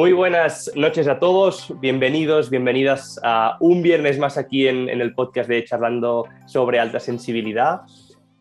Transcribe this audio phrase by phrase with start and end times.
[0.00, 5.46] Muy buenas noches a todos, bienvenidos, bienvenidas a un viernes más aquí en, el podcast
[5.46, 7.82] de Charlando sobre alta sensibilidad.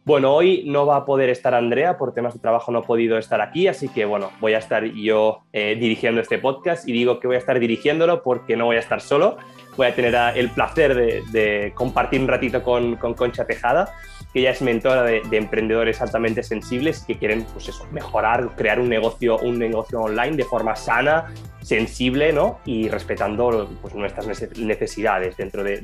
[0.06, 3.18] Bueno, hoy no va a poder estar Andrea, por temas de trabajo no ha podido
[3.18, 7.20] estar aquí, así que bueno, voy a estar yo eh, dirigiendo este podcast y digo
[7.20, 9.36] que voy a estar dirigiéndolo porque no voy a estar solo,
[9.80, 13.94] voy a tener el placer de, compartir un ratito con, con Concha Tejada
[14.34, 18.90] que ella es mentora de, emprendedores altamente sensibles que quieren pues eso, mejorar, crear un
[18.90, 22.60] negocio, un negocio online de forma sana, sensible ¿no?
[22.66, 25.80] y respetando pues, nuestras necesidades dentro de,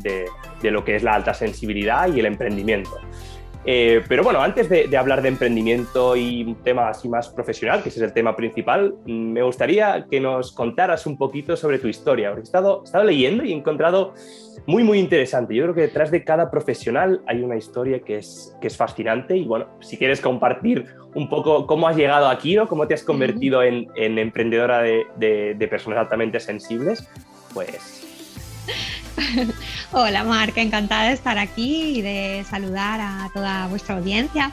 [0.62, 3.00] de lo que es la alta sensibilidad y el emprendimiento.
[3.68, 7.90] Eh, pero bueno, antes de, hablar de emprendimiento y un tema así más profesional, que
[7.90, 12.30] ese es el tema principal, me gustaría que nos contaras un poquito sobre tu historia,
[12.30, 14.14] porque he estado, estado leyendo y he encontrado
[14.68, 15.56] muy, muy interesante.
[15.56, 19.36] Yo creo que detrás de cada profesional hay una historia que es, que es fascinante
[19.36, 20.86] y bueno, si quieres compartir
[21.16, 22.68] un poco cómo has llegado aquí, ¿no?
[22.68, 27.10] cómo te has convertido en, en emprendedora de, de, de personas altamente sensibles,
[27.54, 28.06] pues
[29.92, 34.52] Hola Marca, encantada de estar aquí y de saludar a toda vuestra audiencia.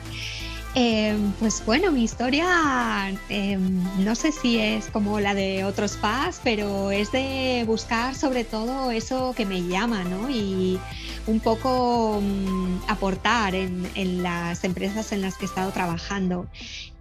[0.75, 6.41] Em, pues bueno, mi historia em, no sé si es como la de otros PAS,
[6.43, 10.29] pero es de buscar sobre todo eso que me llama, ¿no?
[10.31, 10.79] Y
[11.27, 16.47] un poco mm, aportar en, en, las empresas en las que he estado trabajando.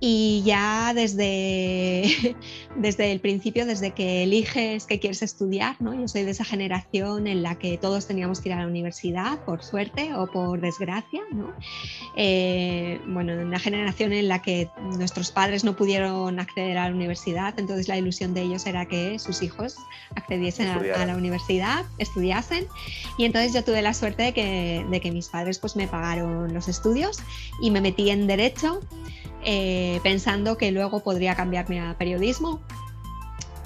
[0.04, 2.34] Y ya desde,
[2.76, 5.94] desde el principio, desde que eliges qué quieres estudiar, ¿no?
[5.94, 9.38] yo soy de esa generación en la que todos teníamos que ir a la universidad,
[9.44, 11.20] por suerte o por desgracia.
[11.30, 11.52] ¿no?
[12.16, 17.56] Eh, bueno, una generación en la que nuestros padres no pudieron acceder a la universidad,
[17.56, 19.76] entonces la ilusión de ellos era que sus hijos
[20.16, 22.66] accediesen a, la universidad, estudiasen.
[23.18, 26.52] Y entonces yo tuve la suerte de que, de que mis padres pues, me pagaron
[26.52, 27.20] los estudios
[27.60, 28.80] y me metí en derecho.
[29.44, 32.60] Eh, pensando que luego podría cambiarme a periodismo.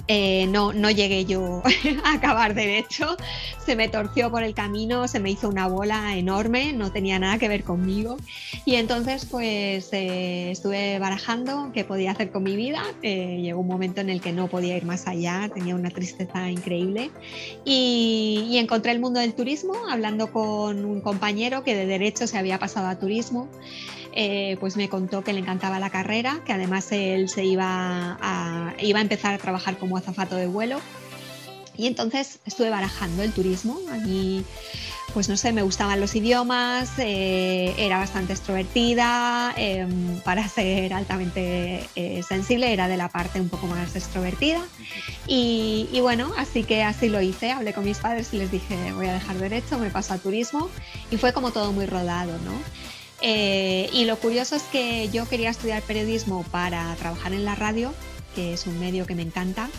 [0.09, 1.61] Eh, no, no llegué yo
[2.05, 3.17] a acabar derecho,
[3.65, 7.37] se me torció por el camino, se me hizo una bola enorme, no tenía nada
[7.37, 8.15] que ver conmigo.
[8.63, 12.81] Y entonces pues eh, estuve barajando qué podía hacer con mi vida.
[13.01, 17.11] llegó un momento en el que no podía ir más allá, tenía una tristeza increíble.
[17.65, 22.37] Y, y encontré el mundo del turismo hablando con un compañero que de derecho se
[22.37, 23.49] había pasado a turismo.
[24.19, 28.73] Eh, pues me contó que le encantaba la carrera, que además él se iba a,
[28.79, 30.81] iba a empezar a trabajar como azafato de vuelo.
[31.77, 33.79] Y entonces estuve barajando el turismo.
[33.91, 34.43] Allí,
[35.13, 41.87] pues no sé, me gustaban los idiomas, eh, era bastante extrovertida, em, para ser altamente
[41.95, 44.65] eh, sensible era de la parte un poco más extrovertida.
[45.27, 49.05] Y, bueno, así que así lo hice, hablé con mis padres y les dije, voy
[49.05, 50.69] a dejar derecho, me paso a turismo.
[51.11, 52.96] Y fue como todo muy rodado, ¿no?
[53.21, 57.93] Eh, y lo curioso es que yo quería estudiar periodismo para trabajar en la radio,
[58.35, 59.69] que es un medio que me encanta.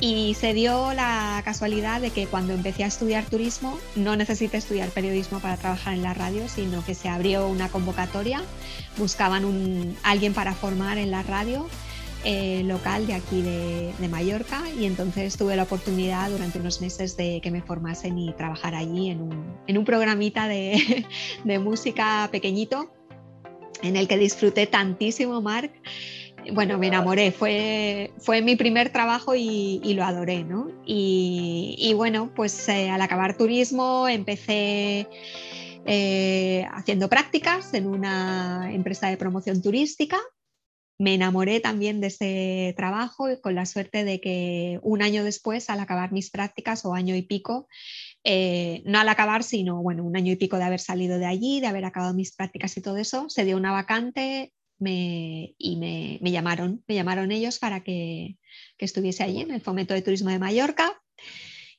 [0.00, 4.90] Y se dio la casualidad de que cuando empecé a estudiar turismo no necesité estudiar
[4.90, 8.42] periodismo para trabajar en la radio, sino que se abrió una convocatoria,
[8.98, 11.68] buscaban un, alguien para formar en la radio
[12.24, 17.40] eh, local de aquí de, Mallorca y entonces tuve la oportunidad durante unos meses de
[17.42, 21.06] que me formasen y trabajar allí en un, en un programita de,
[21.44, 22.92] de, música pequeñito
[23.82, 25.72] en el que disfruté tantísimo, Marc.
[26.52, 30.68] Bueno, me enamoré, fue, fue mi primer trabajo y, y lo adoré, ¿no?
[30.84, 35.08] Y, y bueno, pues eh, al acabar turismo empecé
[35.86, 40.18] eh, haciendo prácticas en una empresa de promoción turística
[40.98, 45.80] me enamoré también de ese trabajo con la suerte de que un año después, al
[45.80, 47.68] acabar mis prácticas o año y pico,
[48.22, 51.60] eh, no al acabar, sino bueno, un año y pico de haber salido de allí,
[51.60, 56.84] de haber acabado mis prácticas y todo eso, se dio una vacante y me, llamaron,
[56.86, 58.36] me llamaron ellos para que,
[58.76, 61.00] que estuviese allí en el Fomento de Turismo de Mallorca.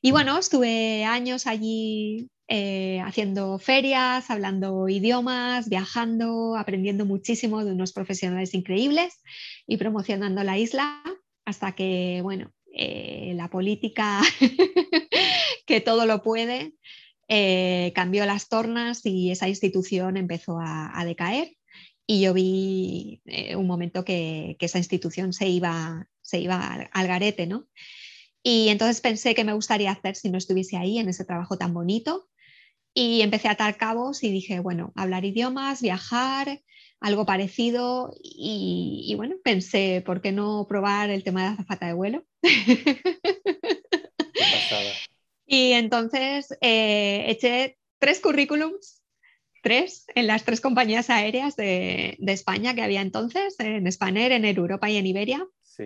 [0.02, 7.92] Y bueno, estuve años allí eh, haciendo ferias, hablando idiomas, viajando, aprendiendo muchísimo de unos
[7.92, 9.20] profesionales increíbles
[9.66, 11.02] y promocionando la isla
[11.44, 14.22] hasta que, bueno, eh, la política
[15.66, 16.76] que todo lo puede
[17.28, 21.58] eh, cambió las tornas y esa institución empezó a, decaer
[22.06, 23.24] y yo vi
[23.56, 27.66] un momento que, esa institución se iba, se iba al, al garete, ¿no?
[28.44, 31.74] Y entonces pensé que me gustaría hacer si no estuviese ahí en ese trabajo tan
[31.74, 32.30] bonito
[32.98, 36.62] y empecé a atar cabos y dije, bueno, hablar idiomas, viajar,
[37.02, 38.16] algo parecido.
[38.24, 42.26] Y, bueno, pensé, ¿por qué no probar el tema de azafata de vuelo?
[45.46, 49.04] y entonces eh, eché tres currículums,
[49.62, 54.90] tres, en las tres compañías aéreas de, España que había entonces, en Spanair, en Europa
[54.90, 55.46] y en Iberia.
[55.64, 55.84] Sí.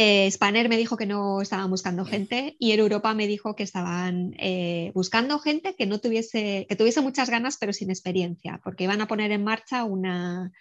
[0.00, 3.64] Eh, Spanner me dijo que no estaban buscando gente y en Europa me dijo que
[3.64, 8.84] estaban eh, buscando gente que no tuviese, que tuviese muchas ganas pero sin experiencia, porque
[8.84, 10.52] iban a poner en marcha una,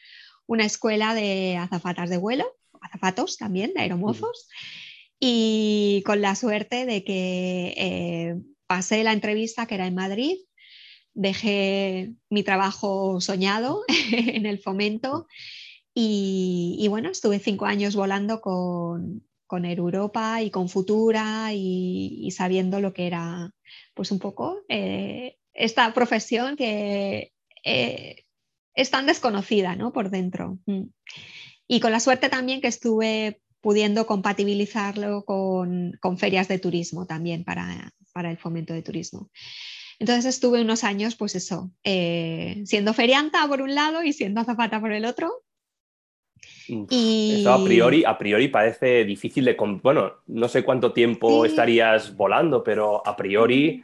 [0.47, 2.51] una escuela de azafatas de vuelo,
[2.81, 4.47] azafatos también, de aeromozos,
[5.19, 8.35] y con la suerte de que eh,
[8.65, 10.35] pasé la entrevista que era en Madrid,
[11.13, 15.27] dejé mi trabajo soñado en el fomento
[15.99, 22.93] y, bueno, estuve cinco años volando con, con Europa y con Futura y, sabiendo lo
[22.93, 23.49] que era,
[23.95, 27.33] pues un poco eh, esta profesión que
[27.63, 28.25] eh,
[28.75, 29.91] es tan desconocida ¿no?
[29.91, 30.59] por dentro.
[30.67, 30.83] Mm.
[31.67, 37.43] Y con la suerte también que estuve pudiendo compatibilizarlo con, con ferias de turismo también
[37.43, 39.31] para, para, el fomento de turismo.
[39.97, 44.79] Entonces estuve unos años, pues eso, eh, siendo ferianta por un lado y siendo azafata
[44.79, 45.43] por el otro,
[46.67, 47.39] y...
[47.39, 49.55] Eso a priori, a priori parece difícil de...
[49.81, 53.83] Bueno, no sé cuánto tiempo estarías volando, pero a priori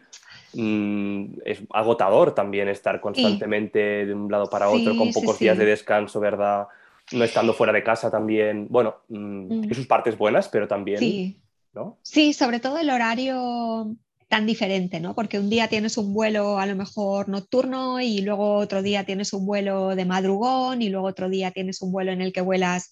[0.53, 5.65] mm, es agotador también estar constantemente de un lado para otro con pocos días de
[5.65, 6.68] descanso, ¿verdad?
[7.12, 8.68] No estando fuera de casa también.
[8.69, 9.74] Bueno, mm, mm.
[9.74, 11.36] sus partes buenas, pero también...
[11.74, 11.97] ¿no?
[12.03, 13.95] Sí, sobre todo el horario
[14.33, 15.13] tan diferente, ¿no?
[15.13, 19.31] Porque un día tienes un vuelo a lo mejor nocturno y luego otro día tienes
[19.31, 22.89] un vuelo de madrugón y luego otro día tienes un vuelo en el que vuelas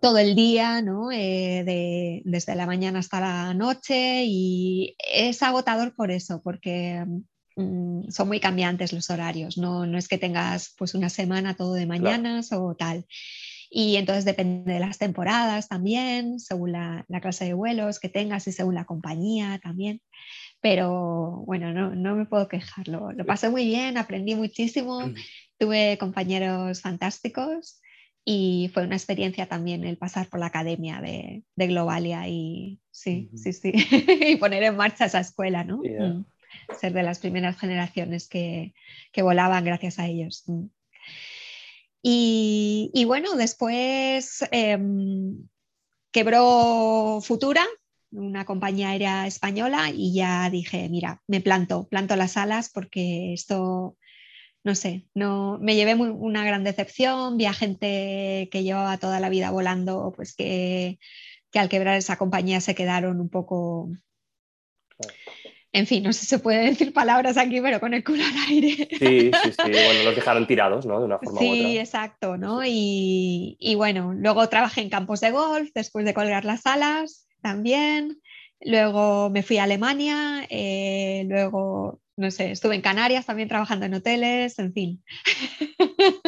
[0.00, 1.12] todo el día, ¿no?
[1.12, 7.04] Eh, desde la mañana hasta la noche y es agotador por eso, porque
[7.56, 11.74] mm, son muy cambiantes los horarios, no, no, es que tengas pues una semana todo
[11.74, 13.04] de mañanas o tal.
[13.70, 18.46] Y entonces depende de las temporadas también, según la, la clase de vuelos que tengas
[18.46, 20.00] y según la compañía también
[20.60, 25.00] pero bueno, no, no me puedo quejar, lo, pasé muy bien, aprendí muchísimo,
[25.56, 27.80] tuve compañeros fantásticos
[28.24, 33.30] y fue una experiencia también el pasar por la academia de, de Globalia y sí,
[33.36, 33.72] sí, sí,
[34.26, 35.78] y poner en marcha esa escuela, ¿no?
[35.78, 36.24] Mm.
[36.78, 38.74] Ser de las primeras generaciones que,
[39.12, 40.44] que volaban gracias a ellos.
[42.02, 45.48] Y, y, bueno, después em,
[46.12, 47.64] quebró Futura,
[48.10, 53.96] una compañía aérea española y ya dije, mira, me planto, planto las alas porque esto,
[54.64, 59.28] no sé, no, me llevé una gran decepción, vi a gente que llevaba toda la
[59.28, 60.98] vida volando, pues que,
[61.50, 63.90] que al quebrar esa compañía se quedaron un poco...
[65.72, 68.50] En fin, no sé si se puede decir palabras aquí, pero con el culo al
[68.50, 68.88] aire.
[68.98, 69.70] Sí, sí, sí.
[69.70, 70.98] Bueno, los dejaron tirados, ¿no?
[70.98, 71.68] De una forma sí, u otra.
[71.68, 72.64] Sí, exacto, ¿no?
[72.64, 78.20] Y, y, bueno, luego trabajé en campos de golf después de colgar las alas también.
[78.60, 83.94] Luego me fui a Alemania, eh, luego, no sé, estuve en Canarias también trabajando en
[83.94, 85.04] hoteles, en fin.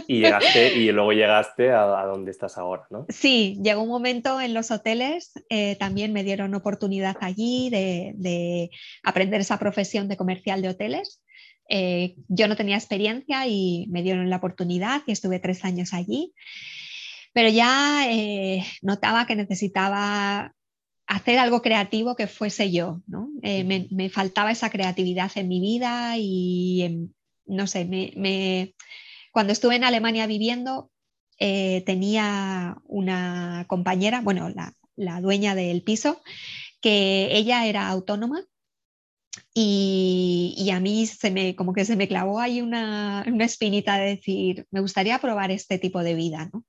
[0.07, 3.07] Y llegaste, y luego llegaste a, donde estás ahora, ¿no?
[3.09, 8.71] Sí, llegó un momento en los hoteles, eh, también me dieron oportunidad allí de,
[9.03, 11.23] aprender esa profesión de comercial de hoteles.
[11.69, 16.33] Eh, yo no tenía experiencia y me dieron la oportunidad y estuve tres años allí
[17.33, 18.09] pero ya
[18.83, 20.53] notaba que necesitaba
[21.11, 23.31] hacer algo creativo que fuese yo, ¿no?
[23.43, 27.11] Eh, me, faltaba esa creatividad en mi vida y,
[27.47, 28.75] no sé, me,
[29.33, 30.93] cuando estuve en Alemania viviendo,
[31.41, 36.23] eh, tenía una compañera, bueno, la, dueña del piso,
[36.81, 38.45] que ella era autónoma
[39.53, 44.11] y, a mí se me, como que se me clavó ahí una, una espinita de
[44.11, 46.65] decir, me gustaría probar este tipo de vida, ¿no?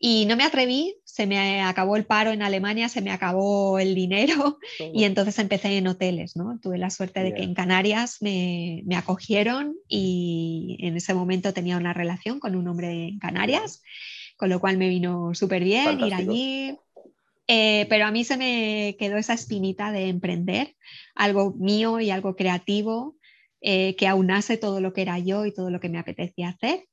[0.00, 3.96] Y no me atreví, se me acabó el paro en Alemania, se me acabó el
[3.96, 4.58] dinero
[4.94, 6.58] y entonces empecé en hoteles, ¿no?
[6.60, 11.76] Tuve la suerte de que en Canarias me, me, acogieron y en ese momento tenía
[11.76, 13.82] una relación con un hombre en Canarias,
[14.36, 16.76] con lo cual me vino súper bien ir allí.
[17.48, 20.76] Eh, pero a mí se me quedó esa espinita de emprender
[21.14, 23.16] algo mío y algo creativo
[23.62, 26.84] eh, que aunase todo lo que era yo y todo lo que me apetecía hacer.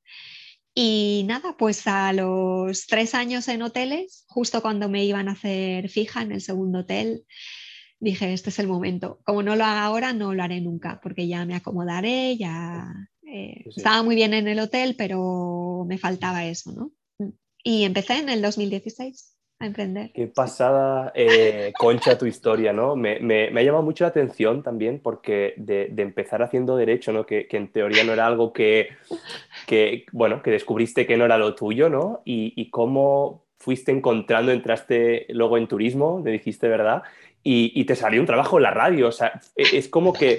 [0.78, 5.90] Y nada, pues a los tres años en hoteles, justo cuando me iban a hacer
[5.90, 7.26] fija en el segundo hotel,
[8.02, 9.22] dije, este es el momento.
[9.24, 12.86] Como no lo haga ahora, no lo haré nunca, porque ya me acomodaré, ya
[13.26, 16.92] eh, estaba muy bien en el hotel, pero me faltaba eso, ¿no?
[17.64, 20.12] Y empecé en el 2016 a emprender.
[20.14, 22.96] Qué pasada, eh, Concha, tu historia, ¿no?
[22.96, 27.26] Me, me, ha llamado mucho la atención también porque de, de empezar haciendo derecho, ¿no?
[27.26, 28.90] Que, que, en teoría no era algo que,
[29.66, 32.22] que, bueno, que descubriste que no era lo tuyo, ¿no?
[32.26, 37.04] Y, y cómo fuiste encontrando, entraste luego en turismo, me dijiste, ¿verdad?
[37.42, 40.38] Y, y, te salió un trabajo en la radio, o sea, e, es como que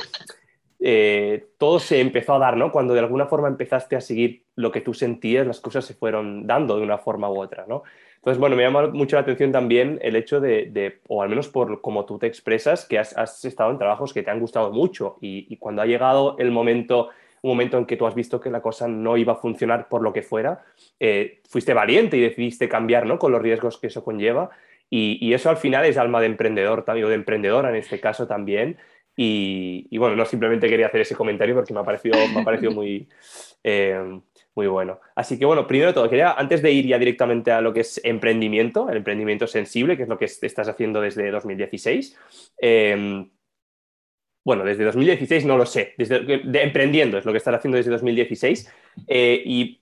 [0.78, 2.70] eh, todo se empezó a dar, ¿no?
[2.70, 6.46] Cuando de alguna forma empezaste a seguir lo que tú sentías, las cosas se fueron
[6.46, 7.82] dando de una forma u otra, ¿no?
[8.26, 11.80] Entonces, bueno, me llama mucho la atención también el hecho de, o al menos por
[11.80, 15.56] cómo tú te expresas, que has, estado en trabajos que te han gustado mucho y,
[15.58, 17.10] cuando ha llegado el momento,
[17.42, 20.02] un momento en que tú has visto que la cosa no iba a funcionar por
[20.02, 20.64] lo que fuera,
[20.98, 23.20] eh, fuiste valiente y decidiste cambiar, ¿no?
[23.20, 24.50] Con los riesgos que eso conlleva.
[24.90, 28.76] Y, eso al final es alma de emprendedor, o de emprendedora en este caso también.
[29.16, 32.72] Y, bueno, no simplemente quería hacer ese comentario porque me ha parecido, me ha parecido
[32.72, 33.06] muy,
[33.62, 34.18] eh,
[34.56, 34.98] muy bueno.
[35.14, 37.80] Así que bueno, primero de todo, quería, antes de ir ya directamente a lo que
[37.80, 42.16] es emprendimiento, el emprendimiento sensible, que es lo que estás haciendo desde 2016.
[42.58, 43.30] Em,
[44.42, 47.90] bueno, desde 2016 no lo sé, desde, de, emprendiendo es lo que estás haciendo desde
[47.90, 48.72] 2016.
[49.06, 49.80] Eh, y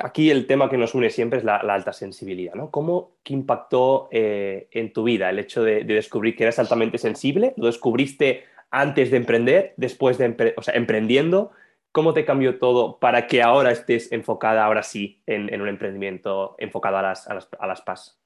[0.00, 2.70] aquí el tema que nos une siempre es la, alta sensibilidad, ¿no?
[2.70, 7.54] ¿Cómo qué impactó eh, en tu vida el hecho de, descubrir que eras altamente sensible?
[7.56, 11.52] ¿Lo descubriste antes de emprender, después de, o sea, emprendiendo?
[11.92, 16.96] ¿Cómo te cambió todo para que ahora estés enfocada, ahora sí, en, un emprendimiento enfocado
[16.96, 18.18] a las, a las, PAS?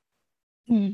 [0.66, 0.92] Mm.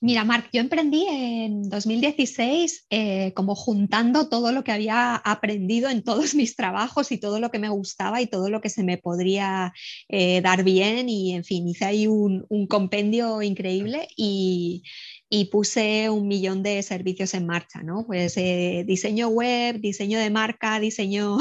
[0.00, 6.02] Mira, Marc, yo emprendí en 2016 eh, como juntando todo lo que había aprendido en
[6.02, 8.98] todos mis trabajos y todo lo que me gustaba y todo lo que se me
[8.98, 9.72] podría
[10.08, 14.82] eh, dar bien y, en fin, hice ahí un compendio increíble y,
[15.28, 18.06] y puse un millón de servicios en marcha, ¿no?
[18.06, 21.38] Pues eh, diseño web, diseño de marca, diseño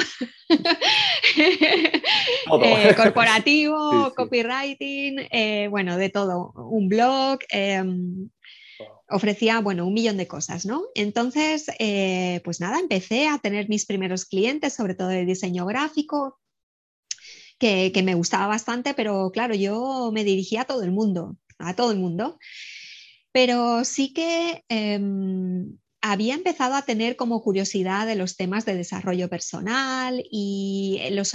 [1.38, 2.02] eh,
[2.98, 7.40] corporativo, copywriting, eh, bueno, de todo, un blog.
[7.50, 8.30] Em,
[9.08, 10.86] ofrecía, bueno, un millón de cosas, ¿no?
[10.96, 11.68] Entonces,
[12.44, 16.40] pues nada, empecé a tener mis primeros clientes, sobre todo de diseño gráfico,
[17.60, 21.76] que, que me gustaba bastante, pero claro, yo me dirigía a todo el mundo, a
[21.76, 22.40] todo el mundo
[23.36, 29.28] pero sí que em, había empezado a tener como curiosidad de los temas de desarrollo
[29.28, 31.34] personal y en los,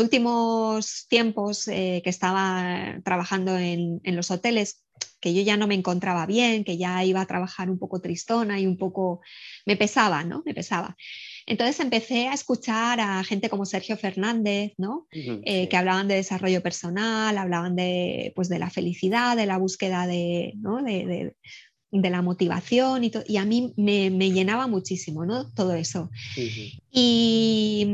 [0.00, 4.82] últimos tiempos eh, que estaba trabajando en, en, los hoteles,
[5.20, 8.58] que yo ya no me encontraba bien, que ya iba a trabajar un poco tristona
[8.58, 9.20] y un poco
[9.64, 10.42] me pesaba, ¿no?
[10.44, 10.96] Me pesaba.
[11.48, 15.06] Entonces empecé a escuchar a gente como Sergio Fernández, ¿no?
[15.10, 20.06] Eh, que hablaban de desarrollo personal, hablaban de, pues, de la felicidad, de la búsqueda
[20.06, 20.52] de,
[21.90, 25.50] de, la motivación y, y a mí me, llenaba muchísimo ¿no?
[25.54, 26.10] todo eso.
[26.92, 27.86] y,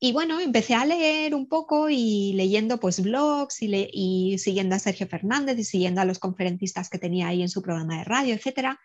[0.00, 4.80] y, bueno, empecé a leer un poco y leyendo pues blogs y, y, siguiendo a
[4.80, 8.34] Sergio Fernández y siguiendo a los conferencistas que tenía ahí en su programa de radio,
[8.34, 8.80] etcétera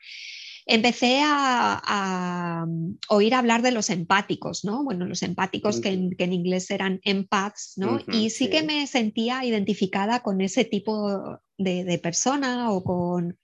[0.71, 2.65] empecé a,
[3.09, 4.83] oír hablar de los empáticos, ¿no?
[4.83, 7.99] Bueno, los empáticos que, en, inglés eran empaths, ¿no?
[8.07, 13.37] y sí, que me sentía identificada con ese tipo de, persona o con,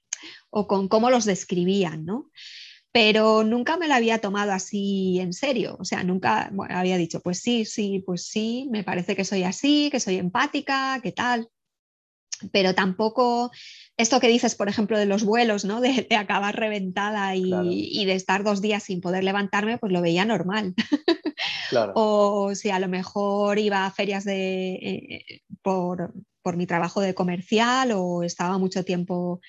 [0.50, 2.31] o con cómo los describían, ¿no?
[2.91, 7.39] Pero nunca me lo había tomado así en serio, o sea, nunca había dicho, pues
[7.39, 11.50] sí, sí, pues sí, me parece que soy así, que soy empática, que tal
[12.51, 13.51] pero tampoco
[13.98, 15.82] esto que dices, por ejemplo, de los vuelos, ¿no?
[15.82, 20.75] De, acabar reventada y, de estar dos días sin poder levantarme, pues lo veía normal.
[21.96, 26.13] o si a lo mejor iba a ferias de, eh, por,
[26.56, 29.42] mi trabajo de comercial o estaba mucho tiempo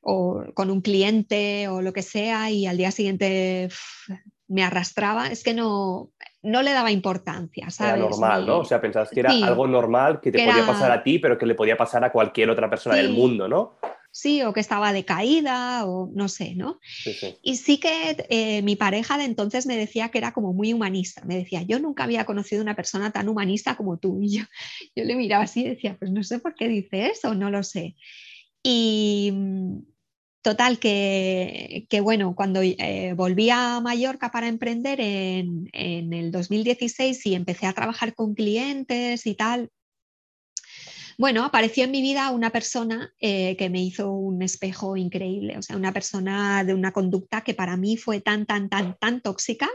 [0.00, 3.68] o con un cliente o lo que sea y al día siguiente
[4.48, 6.10] me arrastraba, es que no,
[6.42, 7.94] no le daba importancia, ¿sabes?
[7.94, 8.58] Era normal, ¿no?
[8.60, 11.46] O sea, pensabas que era algo normal que te podía pasar a ti, pero que
[11.46, 13.78] le podía pasar a cualquier otra persona del mundo, ¿no?
[14.10, 16.80] Sí, o que estaba decaída, o no sé, ¿no?
[17.42, 21.22] Y sí que eh, mi pareja de entonces me decía que era como muy humanista.
[21.24, 24.18] Me decía, yo nunca había conocido una persona tan humanista como tú.
[24.22, 24.44] Y yo,
[24.96, 27.62] yo le miraba así y decía, pues no sé por qué dice eso, no lo
[27.62, 27.96] sé.
[28.62, 29.32] Y,
[30.48, 37.66] Total, que, bueno, cuando eh, volví a Mallorca para emprender en, el 2016 y empecé
[37.66, 39.68] a trabajar con clientes y tal,
[41.18, 45.60] bueno, apareció en mi vida una persona eh, que me hizo un espejo increíble, o
[45.60, 49.68] sea, una persona de una conducta que para mí fue tan, tan, tan, tan tóxica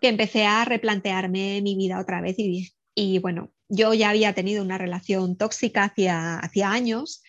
[0.00, 4.62] que empecé a replantearme mi vida otra vez y, y bueno, yo ya había tenido
[4.62, 7.24] una relación tóxica hacia, hacia años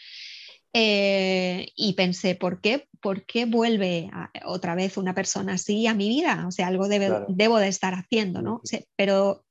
[0.73, 4.09] eh, y pensé, ¿por qué, ¿por qué vuelve
[4.45, 6.45] otra vez una persona así a mi vida?
[6.47, 8.61] O sea, algo debo de estar haciendo, ¿no?
[8.95, 9.43] pero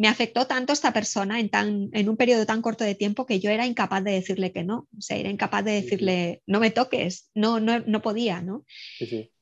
[0.00, 3.38] me afectó tanto esta persona en, tan, en un periodo tan corto de tiempo que
[3.38, 4.88] yo era incapaz de decirle que no.
[4.96, 8.64] O sea, era incapaz de decirle, no me toques, no, no, no podía, ¿no?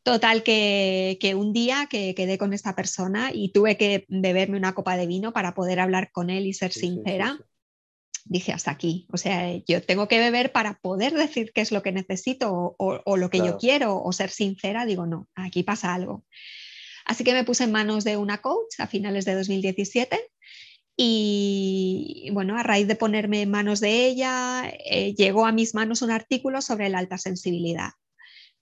[0.02, 4.74] Total, que, que, un día que quedé con esta persona y tuve que beberme una
[4.74, 7.38] copa de vino para poder hablar con él y ser sincera
[8.28, 9.06] dije hasta aquí.
[9.12, 13.16] O sea, yo tengo que beber para poder decir qué es lo que necesito o,
[13.16, 14.87] lo que yo quiero o ser sincera.
[14.87, 16.25] Digo, no, aquí pasa algo.
[17.04, 20.20] Así que me puse en manos de una coach a finales de 2017
[20.97, 26.02] Y bueno, a raíz de ponerme en manos de ella, eh, llegó a mis manos
[26.02, 27.90] un artículo sobre la alta sensibilidad,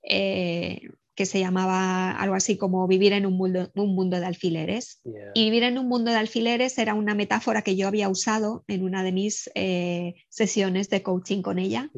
[0.03, 0.81] eh,
[1.17, 5.01] que se llamaba algo así como vivir en un mundo, un mundo de alfileres.
[5.35, 8.85] Y vivir en un mundo de alfileres era una metáfora que yo había usado en
[8.85, 11.91] una de mis eh, sesiones de coaching con ella,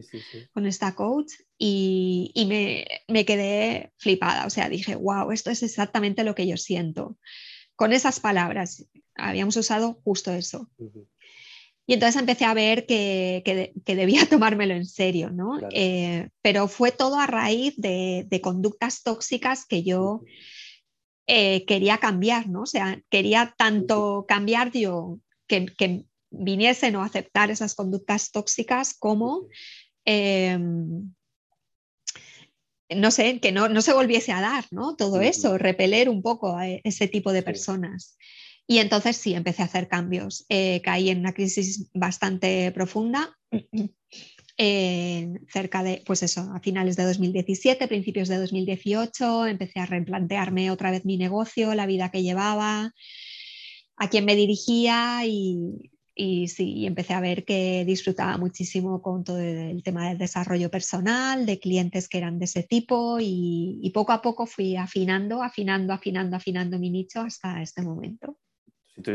[0.54, 4.46] con esta coach, y, y me, me, quedé flipada.
[4.46, 7.18] O sea, dije, wow, esto es exactamente lo que yo siento.
[7.74, 10.70] Con esas palabras, habíamos usado justo eso.
[11.88, 13.42] Y entonces empecé a ver que,
[13.84, 15.58] que, debía tomármelo en serio, ¿no?
[15.72, 20.22] Eh, pero fue todo a raíz de, de conductas tóxicas que yo
[21.26, 22.64] eh, quería cambiar, ¿no?
[22.64, 29.48] O sea, quería tanto cambiar yo que, que viniesen o aceptar esas conductas tóxicas como...
[30.04, 31.10] Em,
[32.90, 34.94] no sé, que no, no, se volviese a dar, ¿no?
[34.96, 38.16] Todo eso, repeler un poco a ese tipo de personas.
[38.70, 40.44] Y entonces sí, empecé a hacer cambios.
[40.50, 43.34] Eh, caí en una crisis bastante profunda,
[45.48, 50.90] cerca de, pues eso, a finales de 2017, principios de 2018, empecé a replantearme otra
[50.90, 52.92] vez mi negocio, la vida que llevaba,
[53.96, 59.38] a quién me dirigía y, y sí, empecé a ver que disfrutaba muchísimo con todo
[59.38, 64.12] el tema del desarrollo personal, de clientes que eran de ese tipo y, y poco
[64.12, 68.36] a poco fui afinando, afinando, afinando, afinando mi nicho hasta este momento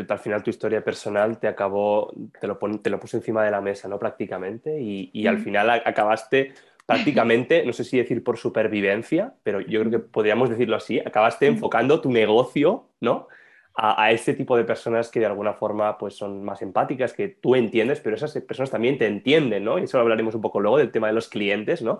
[0.10, 3.62] al final tu historia personal te acabó, te lo, te lo puso encima de la
[3.62, 4.00] mesa, ¿no?
[4.00, 5.44] Prácticamente, y, al mm.
[5.44, 6.54] final acabaste
[6.86, 11.48] prácticamente, no sé si decir por supervivencia, pero yo creo que podríamos decirlo así, acabaste
[11.48, 13.28] enfocando tu negocio, ¿no?
[13.76, 17.28] A, a, este tipo de personas que de alguna forma pues son más empáticas, que
[17.28, 19.80] tú entiendes, pero esas personas también te entienden, ¿no?
[19.80, 22.00] Y eso hablaremos un poco luego del tema de los clientes, ¿no?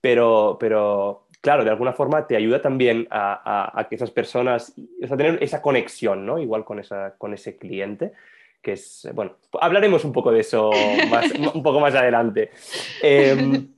[0.00, 5.42] Pero, pero claro, de alguna forma te ayuda también a, que esas personas, a tener
[5.42, 6.38] esa conexión, ¿no?
[6.38, 8.12] Igual con, esa, con ese cliente,
[8.62, 10.70] que es, bueno, hablaremos un poco de eso
[11.54, 12.50] un poco más adelante.
[13.02, 13.68] Em,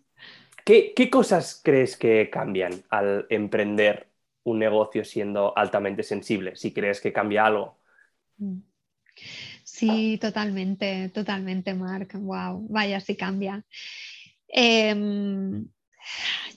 [0.64, 4.08] ¿qué, cosas crees que cambian al emprender
[4.44, 6.56] un negocio siendo altamente sensible?
[6.56, 7.76] Si crees que cambia algo.
[9.64, 12.08] Sí, totalmente, totalmente, Mark.
[12.14, 13.64] Wow, vaya, sí cambia.
[14.48, 15.66] Em,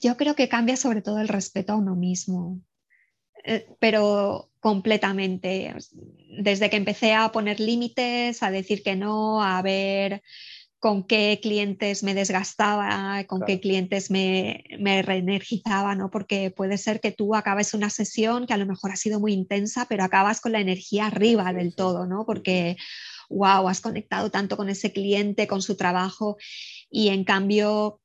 [0.00, 2.60] yo creo que cambia sobre todo el respeto a uno mismo,
[3.44, 5.74] eh, pero completamente.
[6.38, 10.22] Desde que empecé a poner límites, a decir que no, a ver
[10.84, 16.10] con qué clientes me desgastaba, con qué clientes me, me reenergizaba, ¿no?
[16.10, 19.32] Porque puede ser que tú acabes una sesión que a lo mejor ha sido muy
[19.32, 22.26] intensa, pero acabas con la energía arriba del todo, ¿no?
[22.26, 22.76] Porque,
[23.30, 26.36] wow, has conectado tanto con ese cliente, con su trabajo,
[26.90, 28.02] y en cambio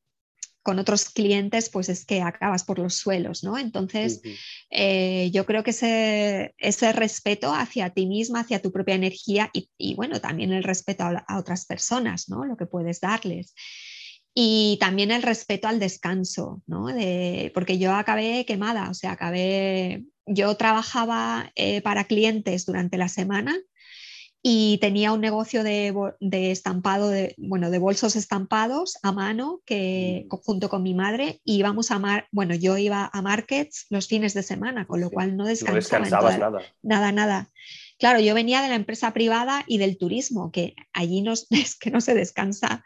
[0.63, 3.57] con otros clientes, pues es que acabas por los suelos, ¿no?
[3.57, 4.21] Entonces,
[4.69, 9.95] eh, yo creo que ese, ese, respeto hacia ti misma, hacia tu propia energía y,
[9.95, 12.45] bueno, también el respeto a, otras personas, ¿no?
[12.45, 13.53] Lo que puedes darles.
[14.33, 16.87] Y también el respeto al descanso, ¿no?
[16.87, 23.07] De, porque yo acabé quemada, o sea, acabé, yo trabajaba eh, para clientes durante la
[23.07, 23.57] semana
[24.41, 25.93] y tenía un negocio de,
[26.31, 30.35] estampado, de, bueno, de bolsos estampados a mano que mm.
[30.37, 34.43] junto con mi madre íbamos a, mar, bueno, yo iba a markets los fines de
[34.43, 36.37] semana, con lo cual no descansaba.
[36.37, 36.61] nada.
[36.81, 37.49] Nada, nada.
[37.97, 41.47] Claro, yo venía de la empresa privada y del turismo, que allí no, es
[41.79, 42.83] que no se descansa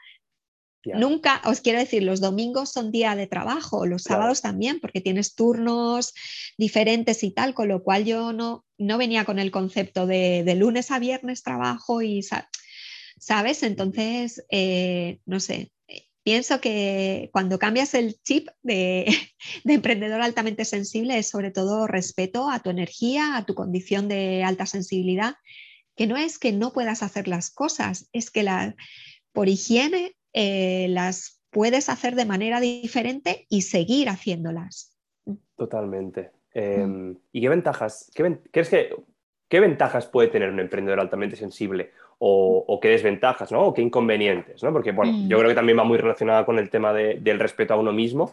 [0.85, 5.33] Nunca, os quiero decir, los domingos son día de trabajo, los sábados también, porque tienes
[5.33, 6.13] turnos
[6.57, 10.55] diferentes y tal, con lo cual yo no, no venía con el concepto de, de
[10.55, 12.21] lunes a viernes trabajo y,
[13.17, 13.63] ¿sabes?
[13.63, 15.71] Entonces, eh, no sé,
[16.23, 19.05] pienso que cuando cambias el chip de,
[19.63, 24.43] de, emprendedor altamente sensible es sobre todo respeto a tu energía, a tu condición de
[24.43, 25.35] alta sensibilidad,
[25.95, 28.75] que no es que no puedas hacer las cosas, es que la,
[29.31, 34.97] por higiene eh, las puedes hacer de manera diferente y seguir haciéndolas.
[35.55, 36.31] Totalmente.
[36.53, 37.17] Em, mm.
[37.31, 38.95] ¿Y qué ventajas, qué, crees que,
[39.47, 41.91] qué ventajas puede tener un emprendedor altamente sensible?
[42.25, 43.63] O, qué desventajas, ¿no?
[43.63, 44.71] O qué inconvenientes, ¿no?
[44.71, 45.39] Porque, bueno, yo mm.
[45.39, 48.31] creo que también va muy relacionada con el tema del respeto a uno mismo,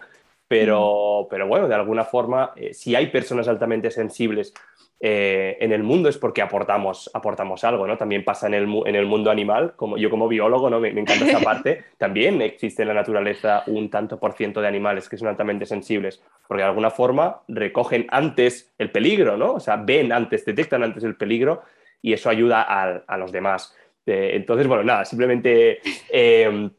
[0.51, 4.53] pero, pero bueno, de alguna forma, eh, si hay personas altamente sensibles
[4.99, 7.97] eh, en el mundo es porque aportamos, aportamos algo, ¿no?
[7.97, 10.81] También pasa en el, en el mundo animal, como yo como biólogo, ¿no?
[10.81, 15.09] Me, encanta esta parte, también existe en la naturaleza un tanto por ciento de animales
[15.09, 19.53] que son altamente sensibles, porque de alguna forma recogen antes el peligro, ¿no?
[19.53, 21.63] O sea, ven antes, detectan antes el peligro
[22.03, 23.77] y eso ayuda a, los demás.
[24.05, 25.79] Eh, entonces, bueno, nada, simplemente...
[26.11, 26.73] Em,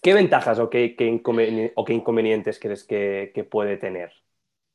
[0.00, 0.94] ¿Qué ventajas o qué,
[1.88, 4.12] inconvenientes crees que puede tener?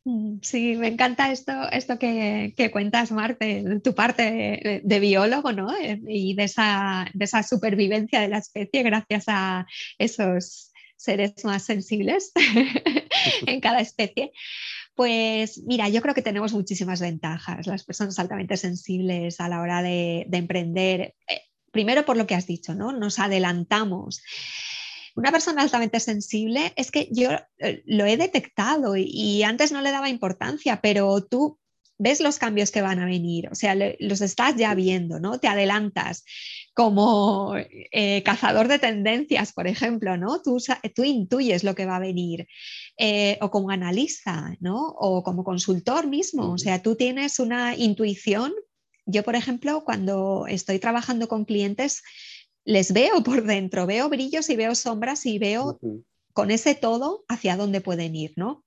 [0.05, 5.73] Mm, sí, me encanta esto, esto que, cuentas, Marte, tu parte de, biólogo, ¿no?
[5.75, 9.65] Eh, y de esa, de esa supervivencia de la especie gracias a
[9.97, 12.31] esos seres más sensibles
[13.47, 14.31] en cada especie.
[14.93, 19.81] Pues mira, yo creo que tenemos muchísimas ventajas, las personas altamente sensibles a la hora
[19.81, 21.15] de, emprender.
[21.27, 22.91] Eh, primero por lo que has dicho, ¿no?
[22.91, 24.21] Nos adelantamos.
[25.15, 29.91] Una persona altamente sensible es que yo eh, lo he detectado y, antes no le
[29.91, 31.59] daba importancia, pero tú
[31.99, 35.39] ves los cambios que van a venir, o sea, los estás ya viendo, ¿no?
[35.39, 36.25] Te adelantas
[36.73, 40.41] como eh, cazador de tendencias, por ejemplo, ¿no?
[40.41, 40.57] Tú,
[40.95, 42.47] tú intuyes lo que va a venir,
[42.97, 44.87] eh, o como analista, ¿no?
[44.97, 48.51] O como consultor mismo, o sea, tú tienes una intuición.
[49.05, 52.01] Yo, por ejemplo, cuando estoy trabajando con clientes,
[52.65, 55.79] les veo por dentro, veo brillos y veo sombras y veo
[56.33, 58.63] con ese todo hacia dónde pueden ir, ¿no?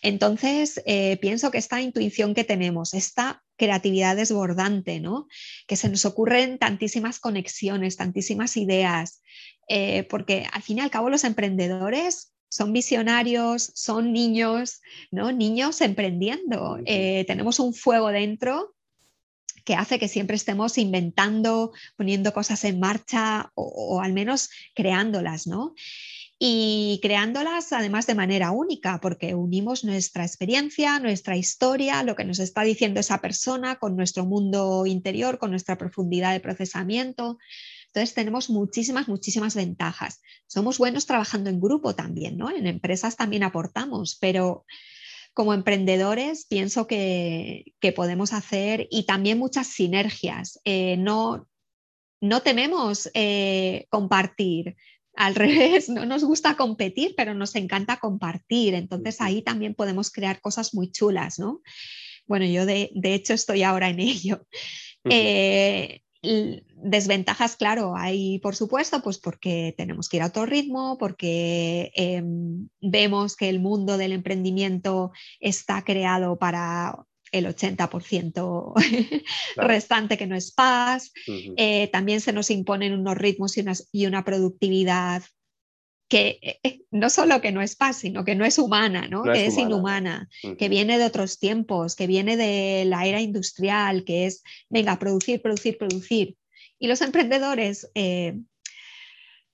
[0.00, 5.26] Entonces, eh, pienso que esta intuición que tenemos, esta creatividad desbordante, ¿no?
[5.66, 9.20] Que se nos ocurren tantísimas conexiones, tantísimas ideas,
[9.68, 15.32] eh, porque al fin y al cabo los emprendedores son visionarios, son niños, ¿no?
[15.32, 16.78] Niños emprendiendo.
[16.84, 18.74] Eh, tenemos un fuego dentro
[19.64, 25.74] que hace que siempre estemos inventando, poniendo cosas en marcha o, al menos creándolas, ¿no?
[26.38, 32.38] Y creándolas además de manera única, porque unimos nuestra experiencia, nuestra historia, lo que nos
[32.38, 37.38] está diciendo esa persona con nuestro mundo interior, con nuestra profundidad de procesamiento.
[37.88, 40.22] Entonces tenemos muchísimas, muchísimas ventajas.
[40.46, 42.48] Somos buenos trabajando en grupo también, ¿no?
[42.50, 44.64] En empresas también aportamos, pero
[45.34, 50.60] como emprendedores pienso que, podemos hacer y también muchas sinergias.
[50.64, 51.48] Eh, no,
[52.20, 54.76] no tememos eh, compartir.
[55.16, 58.74] Al revés, no nos gusta competir, pero nos encanta compartir.
[58.74, 61.62] Entonces ahí también podemos crear cosas muy chulas, ¿no?
[62.26, 64.46] Bueno, yo de, hecho estoy ahora en ello.
[66.22, 72.68] Desventajas, claro, hay por supuesto, pues porque tenemos que ir a otro ritmo, porque em,
[72.80, 78.72] vemos que el mundo del emprendimiento está creado para el 80%
[79.56, 81.12] restante que no es paz.
[81.56, 85.22] Eh, también se nos imponen unos ritmos y y una productividad
[86.10, 89.22] que eh, eh, no solo que no es paz, sino que no es humana, ¿no?
[89.22, 94.26] que es, inhumana, que viene de otros tiempos, que viene de la era industrial, que
[94.26, 96.36] es, venga, producir, producir, producir.
[96.80, 98.40] Y los emprendedores eh,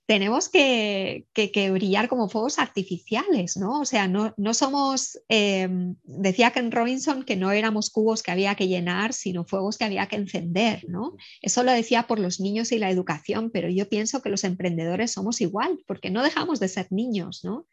[0.06, 1.26] tenemos que,
[1.72, 3.80] brillar como fuegos artificiales, ¿no?
[3.80, 8.68] O sea, no, somos, em, decía Ken Robinson que no éramos cubos que había que
[8.68, 11.16] llenar, sino fuegos que había que encender, ¿no?
[11.42, 15.10] Eso lo decía por los niños y la educación, pero yo pienso que los emprendedores
[15.12, 17.66] somos igual, porque no dejamos de ser niños, ¿no?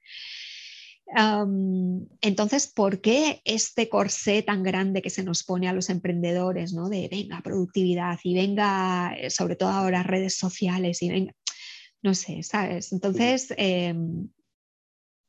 [2.21, 6.89] entonces, ¿por qué este corsé tan grande que se nos pone a los emprendedores, ¿no?
[6.89, 11.35] De venga, productividad y venga, eh, sobre todo ahora, redes sociales y venga,
[12.03, 12.91] no sé, ¿sabes?
[12.91, 14.27] Entonces, em,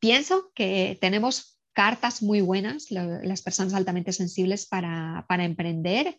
[0.00, 6.16] pienso que tenemos cartas muy buenas, las personas altamente sensibles, para, emprender,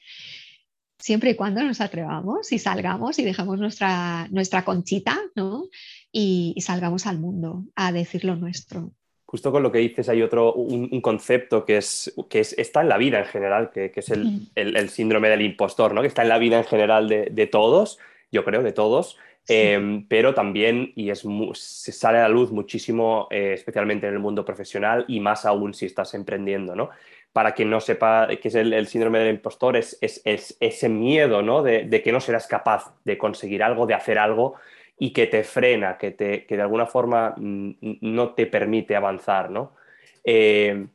[0.97, 5.65] siempre y cuando nos atrevamos y salgamos y dejamos nuestra, nuestra conchita, ¿no?
[6.11, 8.91] Y, salgamos al mundo a decir lo nuestro.
[9.25, 12.97] Justo con lo que dices hay otro, un, concepto que, es, que está en la
[12.97, 16.01] vida en general, que, es el, síndrome del impostor, ¿no?
[16.01, 17.97] Que está en la vida en general de, de todos,
[18.31, 23.27] yo creo, de todos, Em, pero también, y es se sale a la luz muchísimo,
[23.29, 26.89] eh, especialmente en el mundo profesional y más aún si estás emprendiendo, ¿no?
[27.31, 31.61] Para quien no sepa qué es el, síndrome del impostor, es, ese miedo, ¿no?
[31.61, 34.55] De, que no serás capaz de conseguir algo, de hacer algo
[34.97, 39.51] y que te frena, que, te, que de alguna forma mm, no te permite avanzar,
[39.51, 39.75] ¿no?
[40.23, 40.89] Em,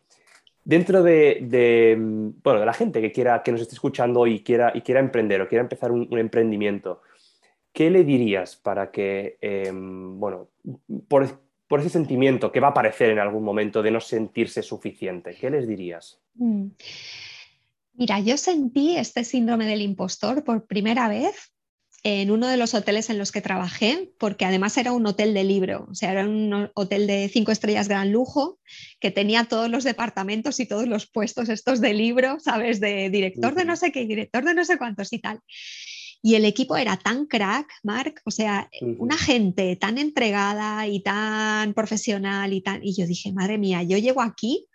[0.64, 1.96] dentro de,
[2.42, 5.40] bueno, de la gente que, quiera, que nos esté escuchando y quiera, y quiera emprender
[5.40, 7.02] o quiera empezar un emprendimiento,
[7.80, 10.50] ¿qué le dirías para que, em, bueno,
[11.08, 15.48] por, ese sentimiento que va a aparecer en algún momento de no sentirse suficiente, ¿qué
[15.48, 16.20] les dirías?
[16.34, 16.66] Mm.
[17.94, 21.54] Mira, yo sentí este síndrome del impostor por primera vez
[22.02, 25.44] en uno de los hoteles en los que trabajé, porque además era un hotel de
[25.44, 28.58] libro, o sea, era un hotel de cinco estrellas gran lujo,
[29.00, 32.78] que tenía todos los departamentos y todos los puestos estos de libro, ¿sabes?
[32.78, 35.40] De director de no sé qué, director de no sé cuántos y tal.
[36.22, 41.72] Y el equipo era tan crack, Mark, o sea, una gente tan entregada y tan
[41.72, 42.84] profesional y tan...
[42.84, 44.66] Y yo dije, madre mía, yo llego aquí,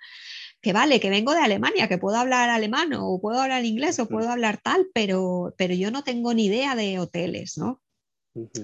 [0.60, 4.08] que vale, que vengo de Alemania, que puedo hablar alemán o puedo hablar inglés o
[4.08, 7.84] puedo hablar tal, pero, pero yo no tengo ni idea de hoteles, ¿no?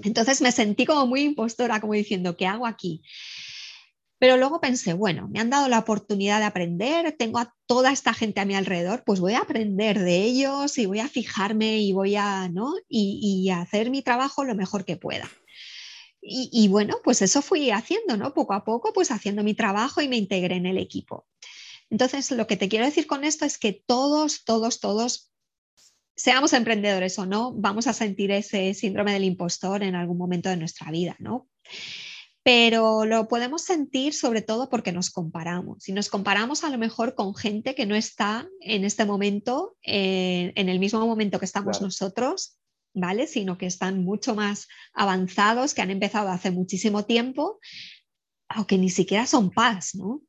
[0.04, 3.04] Entonces me sentí como muy impostora, como diciendo, ¿qué hago aquí?
[4.22, 8.14] Pero luego pensé, bueno, me han dado la oportunidad de aprender, tengo a toda esta
[8.14, 11.92] gente a mi alrededor, pues voy a aprender de ellos y voy a fijarme y
[11.92, 12.76] voy a, ¿no?
[12.88, 15.28] Y, hacer mi trabajo lo mejor que pueda.
[16.22, 18.36] Y, y, bueno, pues eso fui haciendo, ¿no?
[18.36, 21.26] Poco a poco, pues haciendo mi trabajo y me integré en el equipo.
[21.90, 25.32] Entonces, lo que te quiero decir con esto es que todos, todos, todos,
[26.16, 30.58] seamos emprendedores o no, vamos a sentir ese síndrome del impostor en algún momento de
[30.58, 31.50] nuestra vida, ¿no?
[32.44, 35.84] Pero lo podemos sentir sobre todo porque nos comparamos.
[35.84, 40.52] Si nos comparamos a lo mejor con gente que no está en este momento, eh,
[40.56, 42.58] en el mismo momento que estamos nosotros,
[42.94, 43.28] ¿vale?
[43.28, 47.60] Sino que están mucho más avanzados, que han empezado hace muchísimo tiempo,
[48.50, 50.22] aunque ni siquiera son paz, ¿no?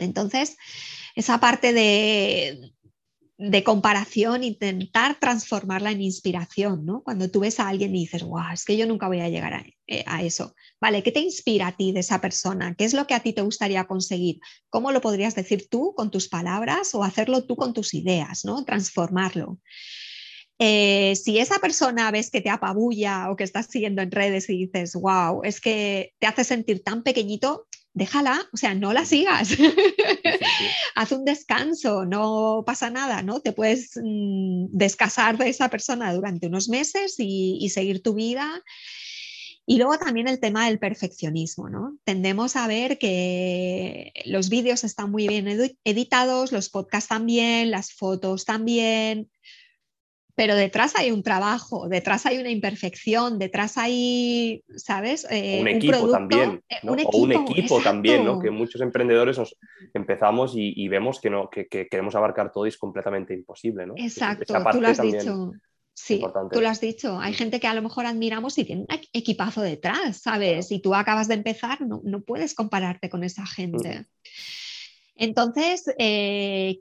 [0.00, 0.56] Entonces,
[1.14, 2.72] esa parte de,
[3.38, 7.02] de comparación, intentar transformarla en inspiración, ¿no?
[7.02, 9.52] Cuando tú ves a alguien y dices, wow, es que yo nunca voy a llegar
[9.52, 10.54] a, eh, eso.
[10.80, 12.74] Vale, ¿qué te inspira a ti de esa persona?
[12.74, 14.40] ¿Qué es lo que a ti te gustaría conseguir?
[14.70, 18.64] ¿Cómo lo podrías decir tú con tus palabras o hacerlo tú con tus ideas, ¿no?
[18.64, 19.58] Transformarlo.
[20.58, 24.66] Eh, si esa persona ves que te apabulla o que estás siguiendo en redes y
[24.66, 27.66] dices, wow, es que te hace sentir tan pequeñito,
[27.96, 29.56] déjala, o sea, no la sigas.
[30.94, 33.40] Haz un descanso, no pasa nada, ¿no?
[33.40, 38.62] Te puedes mm, descasar de esa persona durante unos meses y, seguir tu vida.
[39.64, 41.96] Y luego también el tema del perfeccionismo, ¿no?
[42.04, 45.48] Tendemos a ver que los vídeos están muy bien
[45.82, 49.30] editados, los podcasts también, las fotos también,
[50.36, 55.26] pero detrás hay un trabajo, detrás hay una imperfección, detrás hay, ¿sabes?
[55.30, 58.38] Eh, un, equipo también, eh, un equipo, o un equipo también, ¿no?
[58.38, 59.56] Que muchos emprendedores nos
[59.94, 63.94] empezamos y, vemos que, no, que, queremos abarcar todo y es completamente imposible, ¿no?
[63.96, 65.52] Exacto, tú lo has dicho.
[65.94, 66.22] Sí,
[66.52, 67.18] tú lo has dicho.
[67.18, 70.70] Hay gente que a lo mejor admiramos y tiene un equipazo detrás, ¿sabes?
[70.70, 74.00] Y tú acabas de empezar, no, no puedes compararte con esa gente.
[74.00, 74.04] Mm.
[75.16, 76.80] Entonces, eh,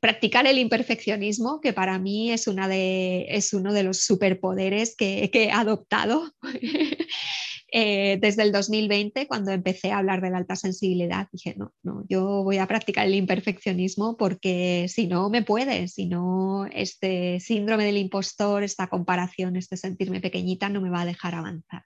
[0.00, 5.30] practicar el imperfeccionismo, que para mí es, una de, es uno de los superpoderes que,
[5.32, 6.30] he adoptado
[7.72, 11.28] eh, desde el 2020, cuando empecé a hablar de la alta sensibilidad.
[11.32, 16.06] Dije, no, no, yo voy a practicar el imperfeccionismo porque si no me puede, si
[16.06, 21.34] no, este síndrome del impostor, esta comparación, este sentirme pequeñita no me va a dejar
[21.34, 21.82] avanzar.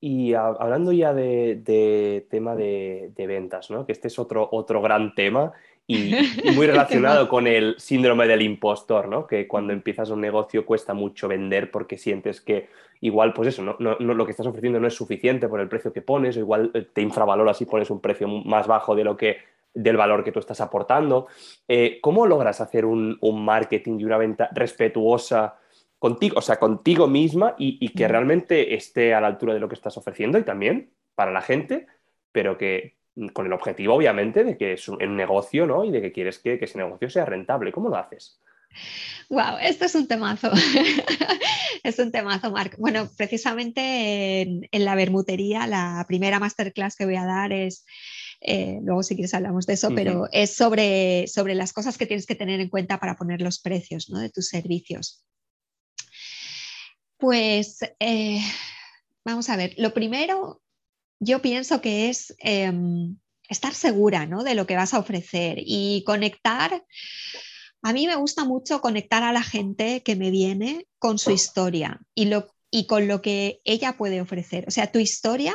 [0.00, 3.84] Y, hablando ya de, tema de, de, ventas, ¿no?
[3.84, 5.52] que este es otro, otro gran tema
[5.88, 6.14] y,
[6.54, 9.26] muy relacionado con el síndrome del impostor, ¿no?
[9.26, 12.68] Que cuando empiezas un negocio cuesta mucho vender porque sientes que
[13.00, 15.92] igual, pues eso, no, no, lo que estás ofreciendo no es suficiente por el precio
[15.92, 19.16] que pones, o igual eh, te infravaloras y pones un precio más bajo de lo
[19.16, 19.38] que
[19.72, 21.26] del valor que tú estás aportando.
[21.66, 25.58] Eh, ¿Cómo logras hacer un, un, marketing y una venta respetuosa
[25.98, 29.68] contigo, o sea, contigo misma y, y que realmente esté a la altura de lo
[29.68, 31.86] que estás ofreciendo y también para la gente,
[32.32, 32.97] pero que,
[33.32, 35.84] con el objetivo, obviamente, de que es un, negocio, ¿no?
[35.84, 37.72] Y de que quieres que, ese negocio sea rentable.
[37.72, 38.40] ¿Cómo lo haces?
[39.28, 40.50] Wow, esto es un temazo.
[41.82, 42.76] es un temazo, Marc.
[42.78, 47.84] Bueno, precisamente en, la bermutería, la primera masterclass que voy a dar es,
[48.40, 52.26] eh, luego si quieres hablamos de eso, pero es sobre, sobre las cosas que tienes
[52.26, 54.20] que tener en cuenta para poner los precios ¿no?
[54.20, 55.24] de tus servicios.
[57.16, 58.40] Pues eh,
[59.24, 60.62] vamos a ver, lo primero
[61.20, 63.16] yo pienso que es em,
[63.48, 66.84] estar segura de lo que vas a ofrecer y conectar.
[67.82, 72.00] A mí me gusta mucho conectar a la gente que me viene con su historia
[72.14, 74.64] y, lo, y con lo que ella puede ofrecer.
[74.68, 75.54] O sea, tu historia,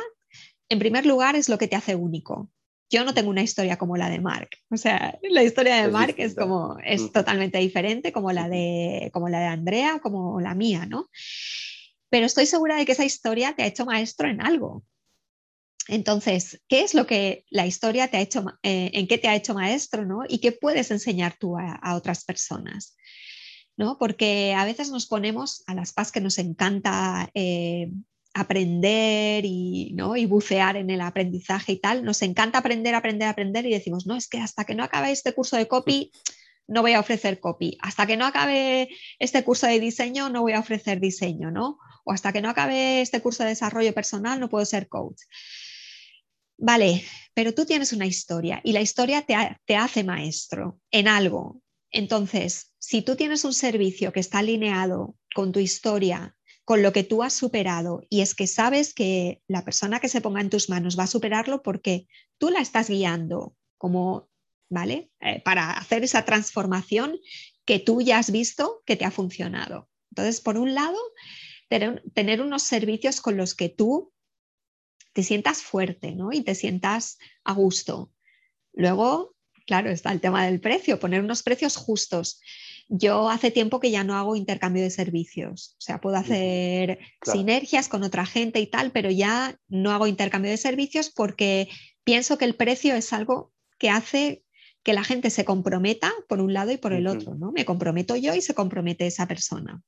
[0.68, 2.50] en primer lugar, es lo que te hace único.
[2.90, 4.50] Yo no tengo una historia como la de Mark.
[4.70, 9.28] O sea, la historia de Mark es como es totalmente diferente como la de como
[9.28, 11.08] la de Andrea, como la mía, ¿no?
[12.10, 14.84] Pero estoy segura de que esa historia te ha hecho maestro en algo.
[15.88, 19.36] Entonces, ¿qué es lo que la historia te ha hecho, eh, en qué te ha
[19.36, 20.22] hecho maestro, ¿no?
[20.28, 22.96] Y qué puedes enseñar tú a, otras personas,
[23.76, 23.98] ¿no?
[23.98, 27.90] Porque a veces nos ponemos a las paz que nos encanta eh,
[28.34, 30.16] aprender y, ¿no?
[30.16, 32.02] y bucear en el aprendizaje y tal.
[32.02, 35.32] Nos encanta aprender, aprender, aprender y decimos, no, es que hasta que no acabe este
[35.32, 36.10] curso de copy,
[36.66, 37.78] no voy a ofrecer copy.
[37.80, 41.78] Hasta que no acabe este curso de diseño, no voy a ofrecer diseño, ¿no?
[42.04, 45.22] O hasta que no acabe este curso de desarrollo personal, no puedo ser coach.
[46.66, 51.60] Vale, pero tú tienes una historia y la historia te, hace maestro en algo.
[51.90, 57.04] Entonces, si tú tienes un servicio que está alineado con tu historia, con lo que
[57.04, 60.70] tú has superado, y es que sabes que la persona que se ponga en tus
[60.70, 62.06] manos va a superarlo porque
[62.38, 64.30] tú la estás guiando como,
[64.70, 65.10] ¿vale?
[65.20, 67.18] Eh, para hacer esa transformación
[67.66, 69.90] que tú ya has visto que te ha funcionado.
[70.12, 70.96] Entonces, por un lado,
[71.68, 74.13] tener unos servicios con los que tú
[75.14, 76.32] te sientas fuerte ¿no?
[76.32, 78.12] y te sientas a gusto.
[78.74, 79.34] Luego,
[79.66, 82.40] claro, está el tema del precio, poner unos precios justos.
[82.88, 87.88] Yo hace tiempo que ya no hago intercambio de servicios, o sea, puedo hacer sinergias
[87.88, 91.70] con otra gente y tal, pero ya no hago intercambio de servicios porque
[92.02, 94.44] pienso que el precio es algo que hace
[94.82, 97.52] que la gente se comprometa por un lado y por el otro, ¿no?
[97.52, 99.82] Me comprometo yo y se compromete esa persona.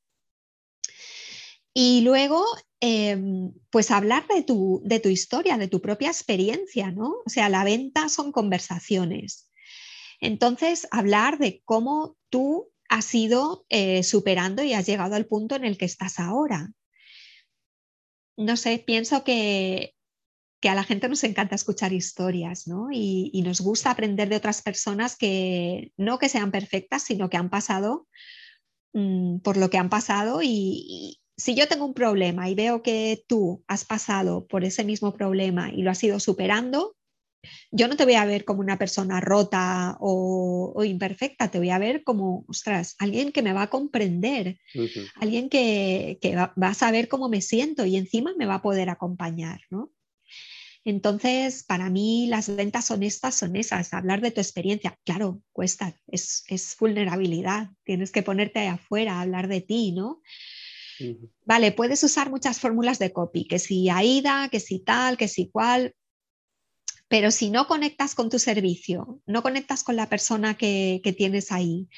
[1.75, 2.43] Y luego,
[2.81, 7.17] em, pues hablar de tu, de tu historia, de tu propia experiencia, ¿no?
[7.25, 9.51] O sea, la venta son conversaciones.
[10.21, 15.65] Entonces, hablar de cómo tú has ido eh, superando y has llegado al punto en
[15.65, 16.73] el que estás ahora.
[18.37, 19.95] No sé, pienso que,
[20.61, 22.89] que a la gente nos encanta escuchar historias, ¿no?
[22.93, 27.51] Y, nos gusta aprender de otras personas que no que sean perfectas, sino que han
[27.51, 28.09] pasado
[28.93, 33.23] mm, por lo que han pasado y, si yo tengo un problema y veo que
[33.29, 36.97] tú has pasado por ese mismo problema y lo has ido superando,
[37.71, 41.79] yo no te voy a ver como una persona rota o, imperfecta, te voy a
[41.79, 44.59] ver como, ostras, alguien que me va a comprender,
[45.17, 49.61] alguien que, va, a saber cómo me siento y encima me va a poder acompañar,
[49.71, 49.93] ¿no?
[50.85, 54.97] Entonces, para mí las ventas honestas son esas, hablar de tu experiencia.
[55.05, 60.23] Claro, cuesta, es, es vulnerabilidad, tienes que ponerte ahí afuera, hablar de ti, ¿no?
[61.45, 65.49] Vale, puedes usar muchas fórmulas de copy, que si AIDA, que si tal, que si
[65.51, 65.95] cual,
[67.09, 71.89] pero si no conectas con tu servicio, no conectas con la persona que, tienes ahí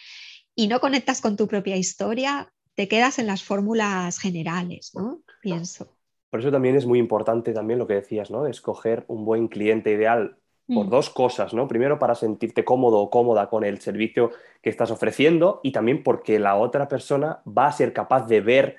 [0.55, 5.23] y no conectas con tu propia historia, te quedas en las fórmulas generales, ¿no?
[5.41, 5.97] Pienso.
[6.31, 8.47] Por eso también es muy importante también lo que decías, ¿no?
[8.47, 10.91] Escoger un buen cliente ideal por mm.
[10.91, 11.67] dos cosas, ¿no?
[11.67, 14.31] Primero para sentirte cómodo o cómoda con el servicio
[14.61, 18.77] que estás ofreciendo y también porque la otra persona va a ser capaz de ver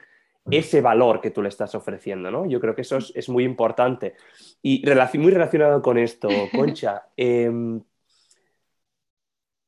[0.51, 2.45] ese valor que tú le estás ofreciendo, ¿no?
[2.45, 4.15] Yo creo que eso es, muy importante.
[4.61, 4.83] Y
[5.17, 7.81] muy relacionado con esto, Concha, em,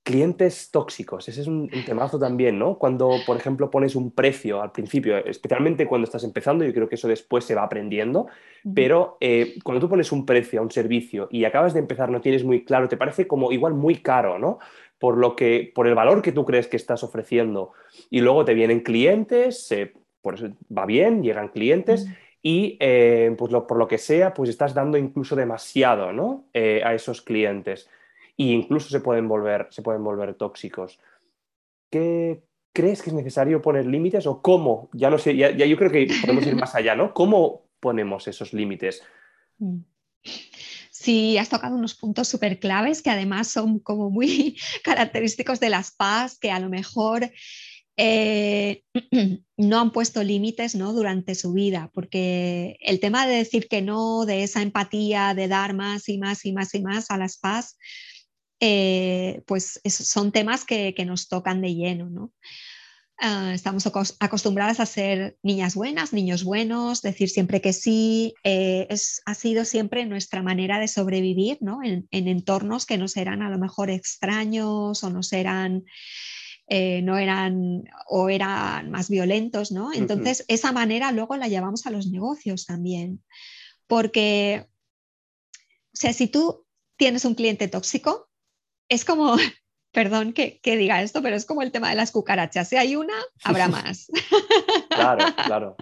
[0.03, 2.77] clientes tóxicos, ese es un, temazo también, ¿no?
[2.77, 6.95] Cuando, por ejemplo, pones un precio al principio, especialmente cuando estás empezando, yo creo que
[6.95, 8.27] eso después se va aprendiendo,
[8.73, 12.19] pero eh, cuando tú pones un precio a un servicio y acabas de empezar, no
[12.21, 14.59] tienes muy claro, te parece como igual muy caro, ¿no?
[14.97, 17.71] Por, lo que, por el valor que tú crees que estás ofreciendo.
[18.09, 22.11] Y luego te vienen clientes, se por eso va bien, llegan clientes mm.
[22.43, 26.45] y eh, pues por lo que sea, pues estás dando incluso demasiado ¿no?
[26.53, 27.89] Eh, a esos clientes
[28.37, 30.99] e incluso se pueden volver, se pueden volver tóxicos.
[31.89, 34.89] ¿Qué crees que es necesario poner límites o cómo?
[34.93, 37.13] Ya no sé, ya, yo creo que podemos ir más allá, ¿no?
[37.13, 39.03] ¿Cómo ponemos esos límites?
[39.59, 39.79] Mm.
[40.91, 45.91] Sí, has tocado unos puntos súper claves que además son como muy característicos de las
[45.91, 47.31] PAS, que a lo mejor
[47.97, 48.83] eh,
[49.57, 50.93] no han puesto límites ¿no?
[50.93, 55.73] durante su vida, porque el tema de decir que no, de esa empatía, de dar
[55.73, 57.77] más y más y más y más a las paz,
[58.59, 62.09] eh, pues son temas que, nos tocan de lleno.
[62.09, 62.31] ¿no?
[63.19, 63.85] Ah, estamos
[64.19, 68.33] acostumbradas a ser niñas buenas, niños buenos, decir siempre que sí.
[68.43, 71.83] Eh, es, ha sido siempre nuestra manera de sobrevivir ¿no?
[71.83, 75.83] en, en, entornos que nos eran a lo mejor extraños o nos eran
[76.67, 79.91] eh, no eran o eran más violentos, ¿no?
[79.93, 83.23] Entonces, esa manera luego la llevamos a los negocios también,
[83.87, 84.67] porque,
[85.53, 86.65] o sea, si tú
[86.97, 88.29] tienes un cliente tóxico,
[88.87, 89.35] es como,
[89.91, 93.15] perdón que, diga esto, pero es como el tema de las cucarachas, si hay una,
[93.43, 94.07] habrá más.
[94.89, 95.75] claro, claro.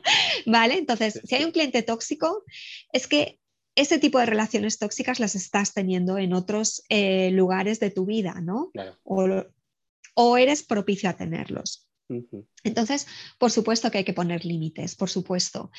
[0.45, 2.43] Vale, entonces, si hay un cliente tóxico,
[2.91, 3.39] es que
[3.75, 8.41] ese tipo de relaciones tóxicas las estás teniendo en otros eh, lugares de tu vida,
[8.41, 8.71] ¿no?
[8.73, 9.27] Claro o
[10.37, 11.89] eres propicio a tenerlos.
[12.63, 15.71] Entonces, por supuesto que hay que poner límites, por supuesto.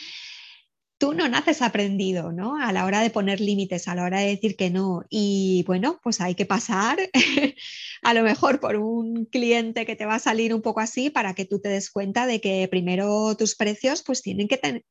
[0.98, 2.56] Tú no naces aprendido, ¿no?
[2.62, 5.02] A la hora de poner límites, a la hora de decir que no.
[5.08, 6.98] Y bueno, pues hay que pasar
[8.02, 11.34] a lo mejor por un cliente que te va a salir un poco así para
[11.34, 14.84] que tú te des cuenta de que primero tus precios pues tienen que tener,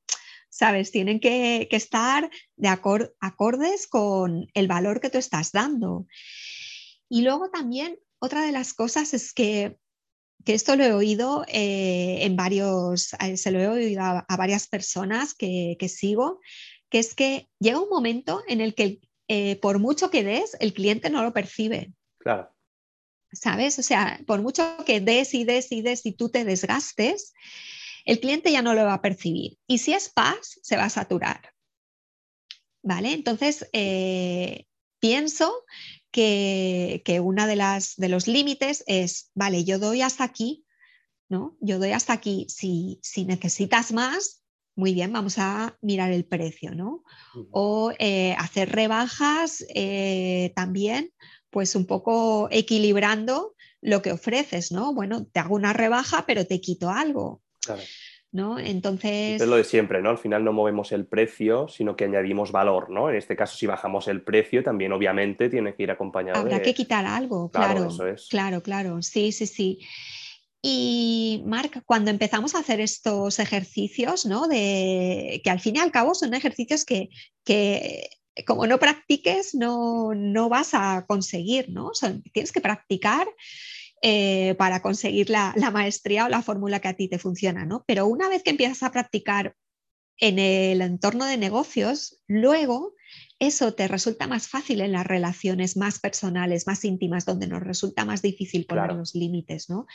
[0.49, 0.89] ¿sabes?
[0.91, 6.07] Tienen que, estar de acordes con el valor que tú estás dando.
[7.07, 9.77] Y luego también otra de las cosas es que,
[10.45, 15.35] esto lo he oído eh, en varios, eh, se lo he oído a, varias personas
[15.35, 16.39] que, sigo,
[16.89, 20.73] que es que llega un momento en el que eh, por mucho que des, el
[20.73, 21.93] cliente no lo percibe.
[22.17, 22.49] Claro.
[23.31, 23.77] ¿Sabes?
[23.77, 27.33] O sea, por mucho que des y des y des y tú te desgastes,
[28.05, 29.59] el cliente ya no lo va a percibir.
[29.67, 31.53] Y si es paz, se va a saturar.
[32.81, 33.11] ¿Vale?
[33.11, 33.69] Entonces,
[34.99, 35.63] pienso
[36.11, 40.65] que, que una de las de los límites es, vale, yo doy hasta aquí,
[41.29, 41.57] ¿no?
[41.61, 42.45] Yo doy hasta aquí.
[42.49, 44.43] Si, si necesitas más,
[44.75, 47.03] muy bien, vamos a mirar el precio, ¿no?
[47.51, 51.11] O eh, hacer rebajas eh, también,
[51.49, 54.93] pues un poco equilibrando lo que ofreces, ¿no?
[54.93, 57.41] Bueno, te hago una rebaja, pero te quito algo.
[57.61, 57.81] Claro.
[58.31, 58.59] ¿No?
[58.59, 59.41] Entonces...
[59.41, 60.09] Es lo de siempre, ¿no?
[60.09, 63.09] Al final no movemos el precio, sino que añadimos valor, ¿no?
[63.09, 66.73] En este caso, si bajamos el precio, también obviamente tiene que ir acompañado Habrá que
[66.73, 67.89] quitar algo, claro.
[68.29, 69.79] Claro, claro, sí, sí, sí.
[70.61, 74.47] Y Marc, cuando empezamos a hacer estos ejercicios, ¿no?
[74.47, 77.09] De, que al fin y al cabo son ejercicios que,
[78.45, 81.91] como no practiques, no, no, vas a conseguir, ¿no?
[82.33, 83.27] tienes que practicar
[84.01, 87.83] eh, para conseguir la, maestría o la fórmula que a ti te funciona, ¿no?
[87.87, 89.55] Pero una vez que empiezas a practicar
[90.17, 92.93] en el entorno de negocios, luego
[93.39, 98.05] eso te resulta más fácil en las relaciones más personales, más íntimas, donde nos resulta
[98.05, 99.85] más difícil poner los límites, ¿no?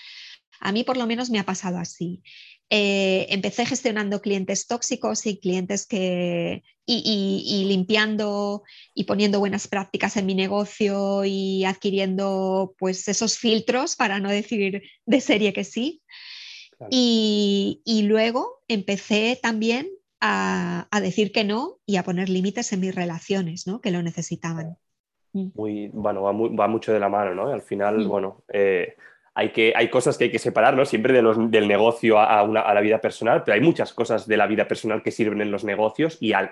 [0.61, 2.23] A mí por lo menos me ha pasado así.
[2.71, 8.63] Eh, empecé gestionando clientes tóxicos y clientes que y, limpiando
[8.95, 14.83] y poniendo buenas prácticas en mi negocio y adquiriendo pues esos filtros para no decir
[15.07, 16.03] de serie que sí.
[16.91, 19.89] Y, luego empecé también
[20.21, 23.81] a, decir que no y a poner límites en mis relaciones, ¿no?
[23.81, 24.77] Que lo necesitaban.
[25.33, 27.49] Muy, bueno, va, mucho de la mano, ¿no?
[27.49, 28.95] al final, bueno, eh,
[29.35, 30.85] hay, que, hay cosas que hay que separar, ¿no?
[30.85, 34.29] Siempre de los, del negocio a, una, a, la vida personal, pero hay muchas cosas
[34.29, 36.51] de la vida personal que sirven en los negocios y al,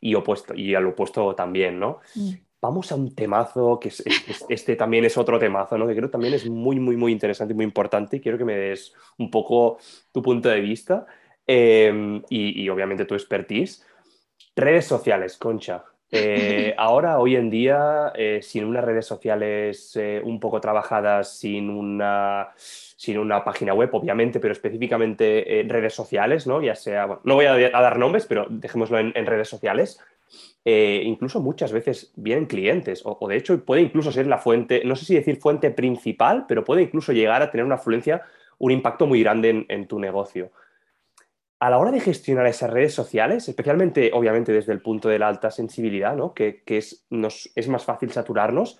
[0.00, 2.00] y, opuesto, y al opuesto también, ¿no?
[2.14, 2.30] Mm.
[2.60, 4.02] Vamos a un temazo, que es,
[4.48, 5.86] este también es otro temazo, ¿no?
[5.86, 8.56] Que creo también es muy, muy, muy interesante y muy importante y quiero que me
[8.56, 9.78] des un poco
[10.10, 11.06] tu punto de vista
[11.46, 13.84] em, y, y obviamente tu expertise.
[14.56, 15.84] Redes sociales, Concha.
[16.10, 21.70] Eh, ahora, hoy en día, eh, sin unas redes sociales eh, un poco trabajadas, sin
[21.70, 26.62] una, sin una página web, obviamente, pero específicamente redes sociales, ¿no?
[26.62, 30.00] Ya sea, no voy a, dar nombres, pero dejémoslo en, redes sociales.
[30.64, 35.04] incluso muchas veces vienen clientes, o, de hecho puede incluso ser la fuente, no sé
[35.04, 38.22] si decir fuente principal, pero puede incluso llegar a tener una afluencia,
[38.58, 40.50] un impacto muy grande en tu negocio
[41.60, 45.28] a la hora de gestionar esas redes sociales, especialmente obviamente desde el punto de la
[45.28, 46.32] alta sensibilidad, ¿no?
[46.32, 48.78] que, es, nos, es más fácil saturarnos,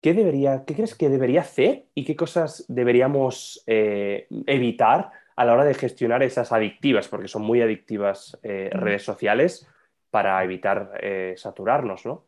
[0.00, 5.52] ¿qué, debería, ¿qué crees que debería hacer y qué cosas deberíamos eh, evitar a la
[5.54, 9.66] hora de gestionar esas adictivas, porque son muy adictivas eh, redes sociales,
[10.10, 12.06] para evitar eh, saturarnos?
[12.06, 12.26] ¿no?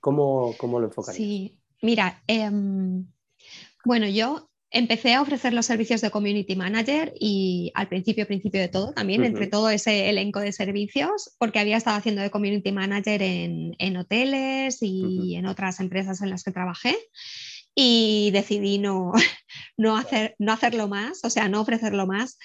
[0.00, 1.16] ¿Cómo, ¿Cómo, lo enfocarías?
[1.16, 3.06] Sí, mira, em,
[3.84, 8.68] bueno, yo empecé a ofrecer los servicios de Community Manager y al principio, principio de
[8.68, 13.22] todo, también entre todo ese elenco de servicios, porque había estado haciendo de Community Manager
[13.22, 16.96] en, hoteles y en otras empresas en las que trabajé
[17.74, 19.12] y decidí no,
[19.76, 22.38] no, hacer, no hacerlo más, o sea, no ofrecerlo más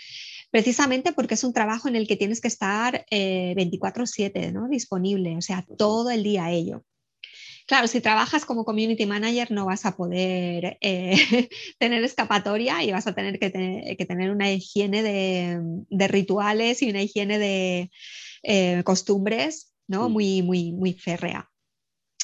[0.53, 4.67] precisamente porque es un trabajo en el que tienes que estar 24/7 eh, ¿no?
[4.67, 6.86] disponible, o sea, todo el día ello.
[7.66, 11.49] Claro, si trabajas como community manager no vas a poder eh,
[11.80, 17.39] tener escapatoria y vas a tener que, tener una higiene de, rituales y una higiene
[17.39, 17.91] de
[18.43, 20.09] eh, costumbres ¿no?
[20.09, 21.49] muy, muy, muy férrea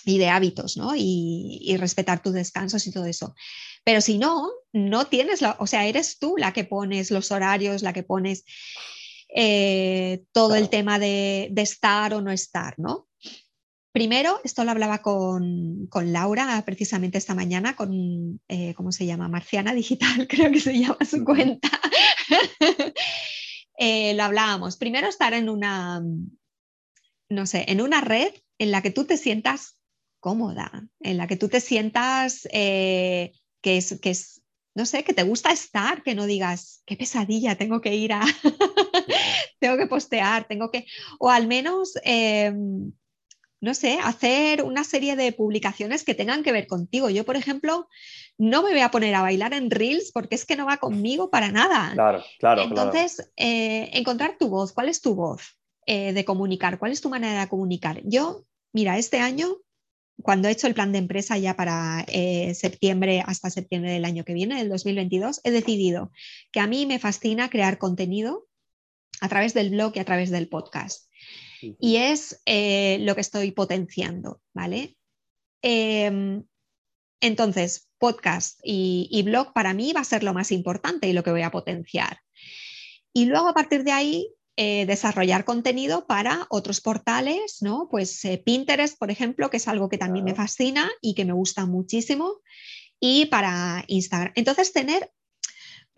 [0.06, 0.94] y de hábitos, ¿no?
[0.96, 3.36] Y, respetar tus descansos y todo eso.
[3.84, 7.82] Pero si no, no tienes, la, o sea, eres tú la que pones los horarios,
[7.82, 8.44] la que pones
[9.36, 13.09] eh, todo el tema de, de, estar o no estar, ¿no?
[13.92, 19.28] Primero, esto lo hablaba con, Laura precisamente esta mañana, con, eh, ¿cómo se llama?
[19.28, 21.70] Marciana Digital, creo que se llama su cuenta.
[23.82, 24.76] Eh, lo hablábamos.
[24.76, 26.04] Primero, estar en una,
[27.30, 29.80] no sé, en una red en la que tú te sientas
[30.20, 33.32] cómoda, en la que tú te sientas eh,
[33.62, 34.42] que, es, que es,
[34.76, 38.22] no sé, que te gusta estar, que no digas, qué pesadilla, tengo que ir a,
[39.60, 40.86] tengo que postear, tengo que,
[41.18, 42.92] o al menos em,
[43.62, 47.10] no sé, hacer una serie de publicaciones que tengan que ver contigo.
[47.10, 47.90] Yo, por ejemplo,
[48.38, 51.30] no me voy a poner a bailar en Reels porque es que no va conmigo
[51.30, 51.92] para nada.
[51.94, 52.64] Claro, claro.
[52.64, 54.72] Entonces, eh, encontrar tu voz.
[54.72, 56.80] ¿Cuál es tu voz eh, de comunicar?
[56.80, 58.02] ¿Cuál es tu manera de comunicar?
[58.06, 59.58] Yo, mira, este año,
[60.22, 64.24] cuando he hecho el plan de empresa ya para eh, septiembre hasta septiembre del año
[64.24, 66.12] que viene, del 2022, he decidido
[66.54, 68.48] que a mí me fascina crear contenido
[69.20, 71.09] a través del blog y a través del podcast
[71.62, 74.98] y es eh, lo que estoy potenciando, ¿vale?
[75.62, 76.44] Em,
[77.22, 81.32] entonces, podcast y, blog para mí va a ser lo más importante y lo que
[81.32, 82.20] voy a potenciar.
[83.14, 87.88] Y luego a partir de ahí, eh, desarrollar contenido para otros portales, ¿no?
[87.90, 91.34] Pues eh, Pinterest, por ejemplo, que es algo que también me fascina y que me
[91.34, 92.42] gusta muchísimo,
[93.00, 94.34] y para Instagram.
[94.36, 95.12] Entonces, tener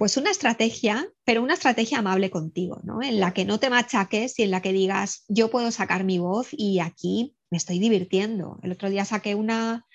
[0.01, 3.03] pues una estrategia, pero una estrategia amable contigo, ¿no?
[3.03, 6.17] En la que no te machaques y en la que digas, yo puedo sacar mi
[6.17, 8.57] voz y aquí me estoy divirtiendo.
[8.63, 9.85] El otro día saqué una,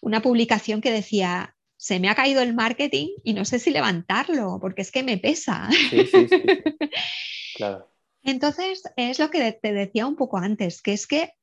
[0.00, 4.56] una publicación que decía, se me ha caído el marketing y no sé si levantarlo,
[4.62, 5.68] porque es que me pesa.
[5.90, 6.42] Sí, sí, sí.
[7.56, 7.92] claro.
[8.22, 11.34] Entonces, es lo que te decía un poco antes, que es que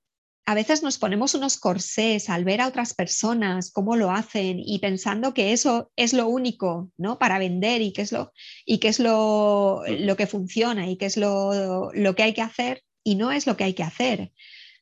[0.46, 4.80] a veces nos ponemos unos corsés al ver a otras personas cómo lo hacen y
[4.80, 7.20] pensando que eso es lo único, ¿no?
[7.20, 8.34] Para vender y que es lo,
[8.66, 12.42] y que, es lo, lo que funciona y que es lo, lo, que hay que
[12.42, 14.32] hacer y no es lo que hay que hacer.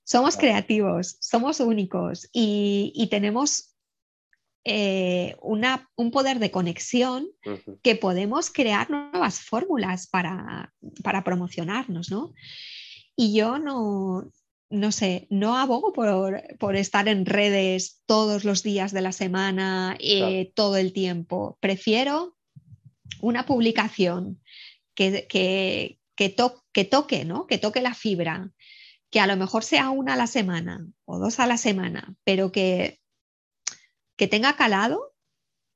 [0.04, 3.76] Somos creativos, somos únicos y, y tenemos
[4.64, 7.28] eh, una, un poder de conexión
[7.84, 12.34] que podemos crear nuevas fórmulas para, para promocionarnos, ¿no?
[13.16, 14.32] Y yo no,
[14.70, 20.52] no sé, no abogo por, estar en redes todos los días de la semana, eh,
[20.56, 21.58] todo el tiempo.
[21.60, 22.38] Prefiero
[23.22, 24.42] una publicación
[24.94, 26.30] que, que, que,
[26.86, 27.48] toque, ¿no?
[27.48, 28.52] Que toque la fibra,
[29.10, 32.52] que a lo mejor sea una a la semana o dos a la semana, pero
[32.52, 33.00] que,
[34.18, 35.16] que tenga calado,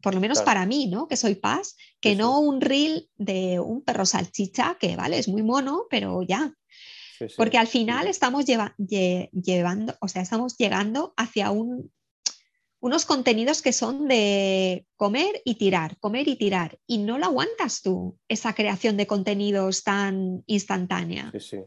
[0.02, 1.08] por lo menos para mí, ¿no?
[1.08, 5.42] Que soy paz, que no un reel de un perro salchicha, que vale, es muy
[5.42, 6.54] mono, pero ya,
[7.38, 14.86] porque al final estamos llevando, o sea, estamos llegando hacia unos contenidos que son de
[14.96, 16.80] comer y tirar, comer y tirar.
[16.86, 21.32] Y no lo aguantas tú, esa creación de contenidos tan instantánea.
[21.32, 21.60] Sí, sí.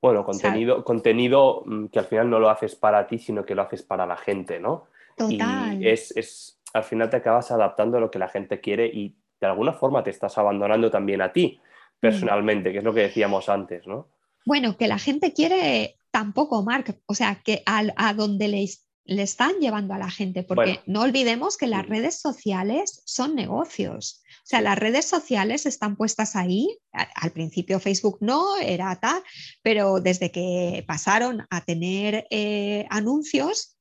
[0.00, 3.62] Bueno, contenido, contenido mm, que al final no lo haces para ti, sino que lo
[3.62, 4.86] haces para la gente, ¿no?
[5.16, 5.82] Total.
[5.82, 9.16] Y es, es, al final te acabas adaptando a lo que la gente quiere y
[9.40, 12.00] de alguna forma te estás abandonando también a ti mm.
[12.00, 14.08] personalmente, que es lo que decíamos antes, ¿no?
[14.48, 18.66] Bueno, que la gente quiere tampoco, Mark, o sea, que a, donde le,
[19.04, 24.22] le, están llevando a la gente, porque no olvidemos que las redes sociales son negocios.
[24.26, 26.78] O sea, las redes sociales están puestas ahí.
[26.92, 29.22] Al principio Facebook no, era tal,
[29.62, 33.76] pero desde que pasaron a tener eh, anuncios,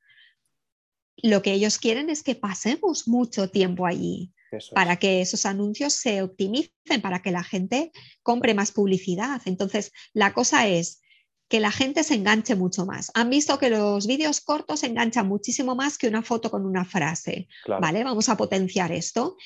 [1.15, 4.33] lo que ellos quieren es que pasemos mucho tiempo allí
[4.73, 7.91] para que esos anuncios se optimicen, para que la gente
[8.23, 9.41] compre más publicidad.
[9.45, 11.01] Entonces, la cosa es
[11.49, 13.11] que la gente se enganche mucho más.
[13.13, 17.47] Han visto que los vídeos cortos enganchan muchísimo más que una foto con una frase.
[17.65, 18.03] ¿Vale?
[18.03, 19.37] Vamos a potenciar esto.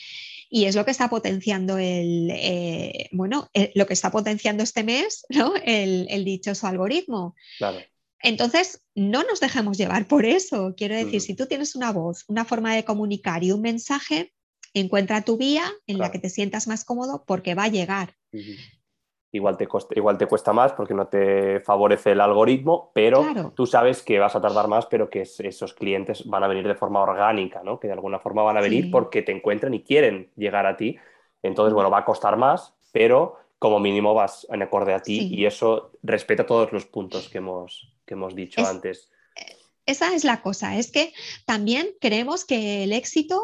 [0.49, 4.83] Y es lo que está potenciando el, eh, bueno, eh, lo que está potenciando este
[4.83, 5.53] mes, ¿no?
[5.63, 7.35] El, el dichoso algoritmo.
[8.23, 10.73] Entonces, no nos dejemos llevar por eso.
[10.75, 14.33] Quiero decir, si tú tienes una voz, una forma de comunicar y un mensaje,
[14.73, 18.15] Encuentra tu vía en la que te sientas más cómodo porque va a llegar.
[19.33, 24.01] Igual te, igual te cuesta más porque no te favorece el algoritmo, pero tú sabes
[24.01, 27.61] que vas a tardar más, pero que esos clientes van a venir de forma orgánica,
[27.63, 27.79] ¿no?
[27.79, 30.97] que de alguna forma van a venir porque te encuentran y quieren llegar a ti.
[31.43, 35.45] Entonces, bueno, va a costar más, pero como mínimo vas en acorde a ti y
[35.45, 39.11] eso respeta todos los puntos que hemos, que hemos dicho antes.
[39.85, 41.13] Esa es la cosa, es que
[41.45, 43.41] también creemos que el éxito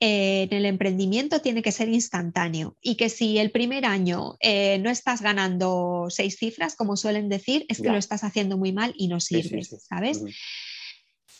[0.00, 4.90] en el emprendimiento tiene que ser instantáneo y que si el primer año eh, no
[4.90, 9.08] estás ganando seis cifras, como suelen decir, es que lo estás haciendo muy mal y
[9.08, 10.22] no sirves, ¿sabes?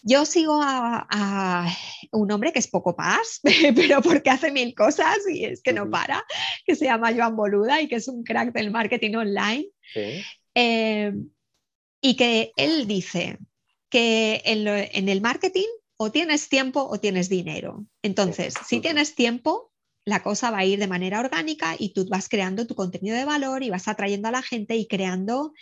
[0.02, 1.66] Yo sigo a,
[2.12, 3.40] un hombre que es poco paz,
[3.74, 6.22] pero porque hace mil cosas y es que no para,
[6.64, 9.66] que se llama Joan Boluda y que es un crack del marketing online.
[10.54, 11.12] Eh,
[12.00, 13.38] y que él dice
[13.88, 17.86] que en el marketing o tienes tiempo o tienes dinero.
[18.02, 19.72] Entonces, si tienes tiempo,
[20.04, 23.24] la cosa va a ir de manera orgánica y tú vas creando tu contenido de
[23.24, 25.54] valor y vas atrayendo a la gente y creando,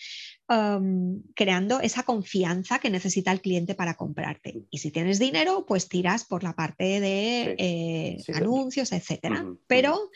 [0.48, 4.64] um, creando esa confianza que necesita el cliente para comprarte.
[4.70, 9.46] Y si tienes dinero, pues tiras por la parte de eh, anuncios, etcétera.
[9.68, 10.10] Pero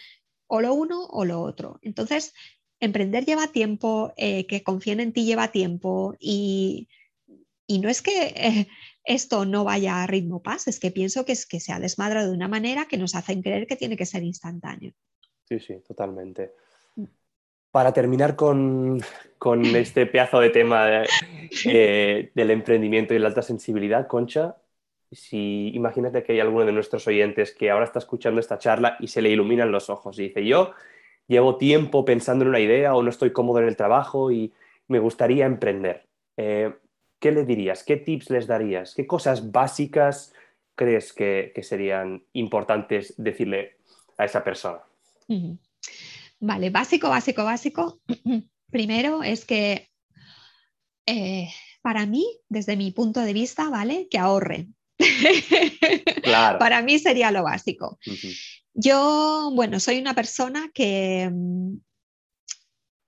[0.48, 1.78] o lo uno o lo otro.
[1.82, 2.32] Entonces,
[2.80, 6.88] emprender lleva tiempo, eh, que confíen en ti lleva tiempo y,
[7.68, 8.68] no es que eh,
[9.06, 12.30] esto no vaya a ritmo paz, es que pienso que, es que se ha desmadrado
[12.30, 14.92] de una manera que nos hacen creer que tiene que ser instantáneo.
[15.44, 16.54] Sí, sí, totalmente.
[16.96, 17.04] Mm.
[17.70, 19.00] Para terminar con,
[19.74, 21.04] este pedazo de tema
[21.64, 24.56] eh, del emprendimiento y la alta sensibilidad, Concha,
[25.12, 29.06] si imagínate que hay alguno de nuestros oyentes que ahora está escuchando esta charla y
[29.06, 30.72] se le iluminan los ojos y dice, yo
[31.28, 34.52] llevo tiempo pensando en una idea o no estoy cómodo en el trabajo y
[34.88, 36.06] me gustaría emprender.
[36.36, 36.72] Eh,
[37.18, 37.84] ¿qué le dirías?
[37.84, 38.94] ¿Qué tips les darías?
[38.94, 40.32] ¿Qué cosas básicas
[40.74, 43.76] crees que, serían importantes decirle
[44.18, 44.80] a esa persona?
[46.40, 48.00] Vale, básico, básico, básico.
[48.70, 49.88] Primero es que
[51.06, 51.48] eh,
[51.82, 54.08] para mí, desde mi punto de vista, ¿vale?
[54.10, 54.68] Que ahorre.
[56.22, 56.58] Claro.
[56.58, 57.98] Para mí sería lo básico.
[58.74, 61.76] Yo, bueno, soy una persona que mm,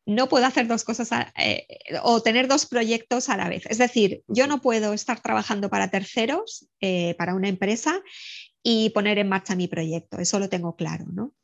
[0.09, 1.67] no puedo hacer dos cosas eh,
[2.03, 3.67] o tener dos proyectos a la vez.
[3.67, 8.01] Es decir, yo no puedo estar trabajando para terceros, eh, para una empresa
[8.63, 10.19] y poner en marcha mi proyecto.
[10.19, 11.35] Eso lo tengo claro, ¿no?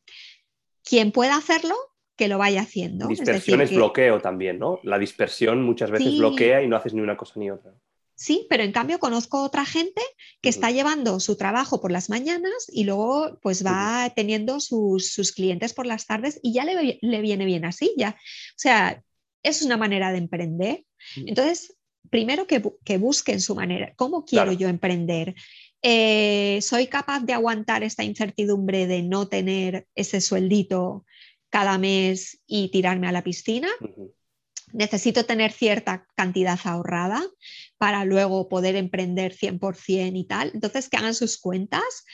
[0.82, 1.74] Quien pueda hacerlo,
[2.16, 3.06] que lo vaya haciendo.
[3.06, 4.80] Dispersión es, bloqueo también, ¿no?
[4.82, 7.74] La dispersión muchas veces bloquea y no haces ni una cosa ni otra.
[8.16, 10.00] Sí, pero en cambio conozco otra gente
[10.40, 15.74] que está llevando su trabajo por las mañanas y luego pues va teniendo sus, clientes
[15.74, 18.10] por las tardes y ya le, viene bien así, ya.
[18.10, 19.02] O sea,
[19.42, 20.84] es una manera de emprender.
[21.16, 21.76] Entonces,
[22.08, 23.92] primero que, busquen su manera.
[23.96, 25.34] ¿Cómo quiero yo emprender?
[25.82, 31.04] Eh, ¿Soy capaz de aguantar esta incertidumbre de no tener ese sueldito
[31.50, 33.68] cada mes y tirarme a la piscina?
[34.74, 37.22] Necesito tener cierta cantidad ahorrada
[37.78, 40.50] para luego poder emprender 100% y tal.
[40.52, 42.04] Entonces, que hagan sus cuentas.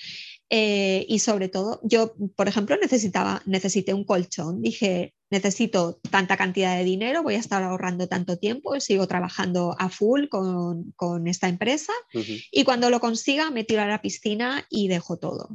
[0.52, 4.62] Eh, y sobre todo, yo, por ejemplo, necesitaba, necesité un colchón.
[4.62, 9.88] Dije, necesito tanta cantidad de dinero, voy a estar ahorrando tanto tiempo, sigo trabajando a
[9.88, 11.92] full con, esta empresa
[12.50, 15.48] y cuando lo consiga me tiro a la piscina y dejo todo.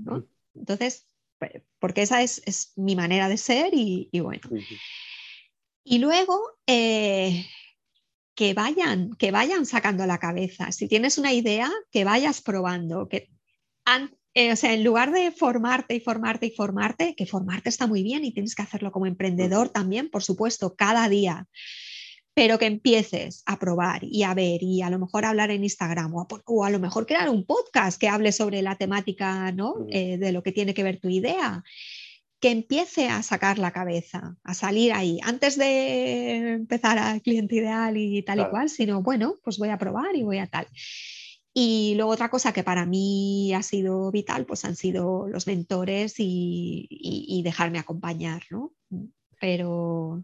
[0.56, 1.06] Entonces,
[1.80, 4.41] porque esa es, mi manera de ser y, bueno.
[5.86, 7.45] Y luego, eh,
[8.33, 10.71] que, vayan, que vayan sacando la cabeza.
[10.71, 13.07] Si tienes una idea, que vayas probando.
[13.07, 13.29] Que,
[14.33, 18.01] eh, o sea, en lugar de formarte y formarte y formarte, que formarte está muy
[18.01, 21.47] bien y tienes que hacerlo como emprendedor también, por supuesto, cada día
[22.36, 26.13] pero que empieces a probar y a ver y a lo mejor hablar en Instagram
[26.13, 29.88] o a, lo mejor crear un podcast que hable sobre la temática ¿no?
[29.89, 31.63] Eh, de lo que tiene que ver tu idea
[32.45, 37.97] que empiece a sacar la cabeza, a salir ahí, antes de empezar al cliente ideal
[37.97, 40.67] y tal y cual, sino bueno, pues voy a probar y voy a tal.
[41.55, 46.17] Y luego otra cosa que para mí ha sido vital, pues han sido los mentores
[46.19, 48.73] y, dejarme acompañar, ¿no?
[49.41, 50.21] Pero...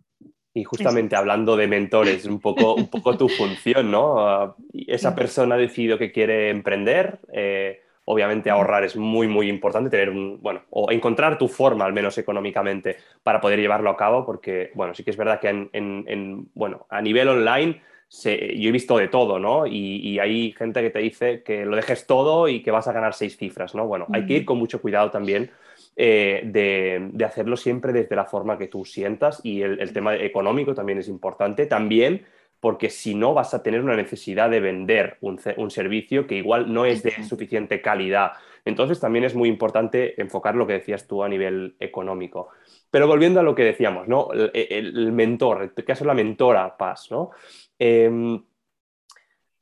[0.53, 4.19] Y justamente hablando de mentores, un poco, un poco tu función, ¿no?
[4.19, 9.89] Ah, esa persona ha decidido que quiere emprender, eh, Obviamente ahorrar es muy, muy importante,
[9.89, 14.25] tener un, bueno, o encontrar tu forma, al menos económicamente, para poder llevarlo a cabo,
[14.25, 17.81] porque, bueno, sí que es verdad que en, bueno, a nivel online
[18.23, 19.65] yo he visto de todo, ¿no?
[19.65, 23.13] Y, hay gente que te dice que lo dejes todo y que vas a ganar
[23.13, 23.87] seis cifras, ¿no?
[23.87, 25.51] Bueno, hay que ir con mucho cuidado también
[25.95, 30.75] eh, de, hacerlo siempre desde la forma que tú sientas y el, el tema económico
[30.75, 31.67] también es importante.
[31.67, 32.25] También
[32.61, 35.39] porque si no vas a tener una necesidad de vender un,
[35.71, 38.33] servicio que igual no es de suficiente calidad.
[38.63, 42.49] Entonces también es muy importante enfocar lo que decías tú a nivel económico.
[42.91, 44.29] Pero volviendo a lo que decíamos, ¿no?
[44.53, 47.31] El, mentor, el caso la mentora Paz, ¿no?
[47.79, 48.43] Em,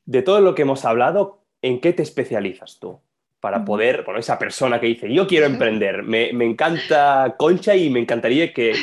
[0.03, 2.99] de todo lo que hemos hablado, ¿en qué te especializas tú?
[3.39, 8.01] Para poder, bueno, esa persona que dice, yo quiero emprender, me, encanta Concha y me
[8.01, 8.73] encantaría que,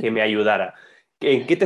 [0.00, 0.74] que me ayudara.
[1.22, 1.56] ¿En qué,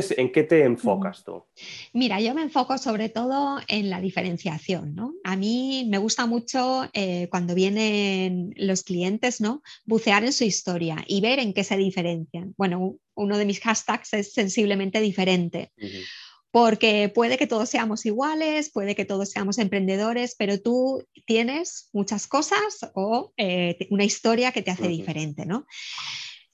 [0.43, 1.45] te, enfocas tú?
[1.93, 4.93] Mira, yo me enfoco sobre todo en la diferenciación.
[4.95, 5.13] ¿no?
[5.23, 9.63] A mí me gusta mucho eh, cuando vienen los clientes, ¿no?
[9.85, 12.53] bucear en su historia y ver en qué se diferencian.
[12.57, 15.71] Bueno, uno de mis hashtags es sensiblemente diferente.
[16.51, 22.27] Porque puede que todos seamos iguales, puede que todos seamos emprendedores, pero tú tienes muchas
[22.27, 25.65] cosas o eh, una historia que te hace diferente, ¿no?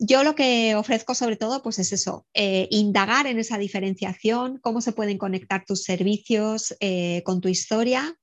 [0.03, 4.81] Yo lo que ofrezco sobre todo pues es eso, eh, indagar en esa diferenciación, cómo
[4.81, 8.17] se pueden conectar tus servicios eh, con tu historia.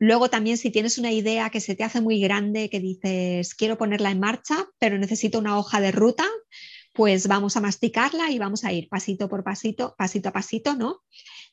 [0.00, 3.78] Luego también si tienes una idea que se te hace muy grande, que dices, quiero
[3.78, 6.26] ponerla en marcha, pero necesito una hoja de ruta,
[6.94, 11.04] pues vamos a masticarla y vamos a ir pasito por pasito, pasito a pasito, ¿no?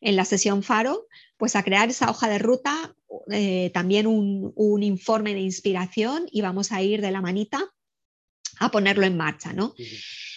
[0.01, 1.05] En la sesión Faro,
[1.37, 2.95] pues a crear esa hoja de ruta,
[3.29, 7.74] eh, también un, un informe de inspiración y vamos a ir de la manita
[8.59, 9.73] a ponerlo en marcha, ¿no?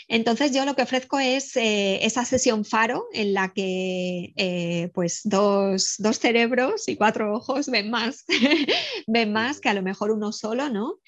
[0.08, 5.20] Entonces yo lo que ofrezco es eh, esa sesión faro en la que eh, pues
[5.24, 8.24] dos, cerebros y cuatro ojos ven más,
[9.06, 10.98] ven más que a lo mejor uno solo, ¿no?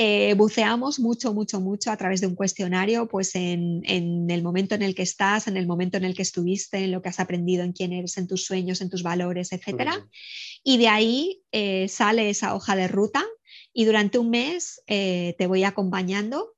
[0.00, 4.82] Eh, buceamos mucho, mucho, mucho a través de un cuestionario, pues en, el momento en
[4.82, 7.64] el que estás, en el momento en el que estuviste, en lo que has aprendido,
[7.64, 9.90] en quién eres, en tus sueños, en tus valores, etc.
[10.62, 11.42] Y de ahí
[11.88, 13.24] sale esa hoja de ruta
[13.78, 16.56] y durante un mes eh, te voy acompañando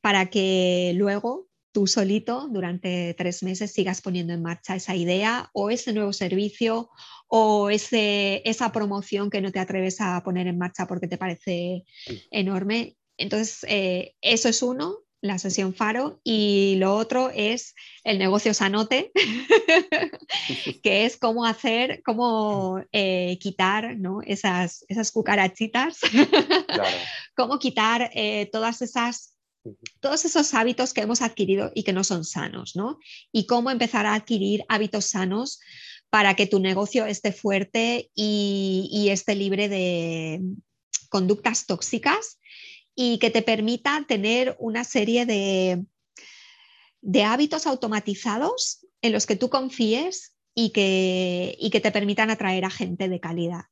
[0.00, 5.68] para que luego tú solito durante tres meses sigas poniendo en marcha esa idea o
[5.68, 6.88] ese nuevo servicio
[7.28, 11.84] o ese, esa promoción que no te atreves a poner en marcha porque te parece
[12.30, 12.96] enorme.
[13.18, 14.96] Entonces, eh, eso es uno.
[15.22, 19.12] La sesión Faro, y lo otro es el negocio Sanote,
[20.82, 24.20] que es cómo hacer, cómo eh, quitar ¿no?
[24.22, 26.00] esas, esas cucarachitas,
[27.36, 29.30] cómo quitar eh, todas esas
[30.00, 32.98] todos esos hábitos que hemos adquirido y que no son sanos, ¿no?
[33.30, 35.60] Y cómo empezar a adquirir hábitos sanos
[36.10, 40.40] para que tu negocio esté fuerte y, y esté libre de
[41.10, 42.40] conductas tóxicas
[42.94, 45.84] y que te permita tener una serie de,
[47.00, 52.64] de hábitos automatizados en los que tú confíes y que, y que te permitan atraer
[52.64, 53.64] a gente de calidad.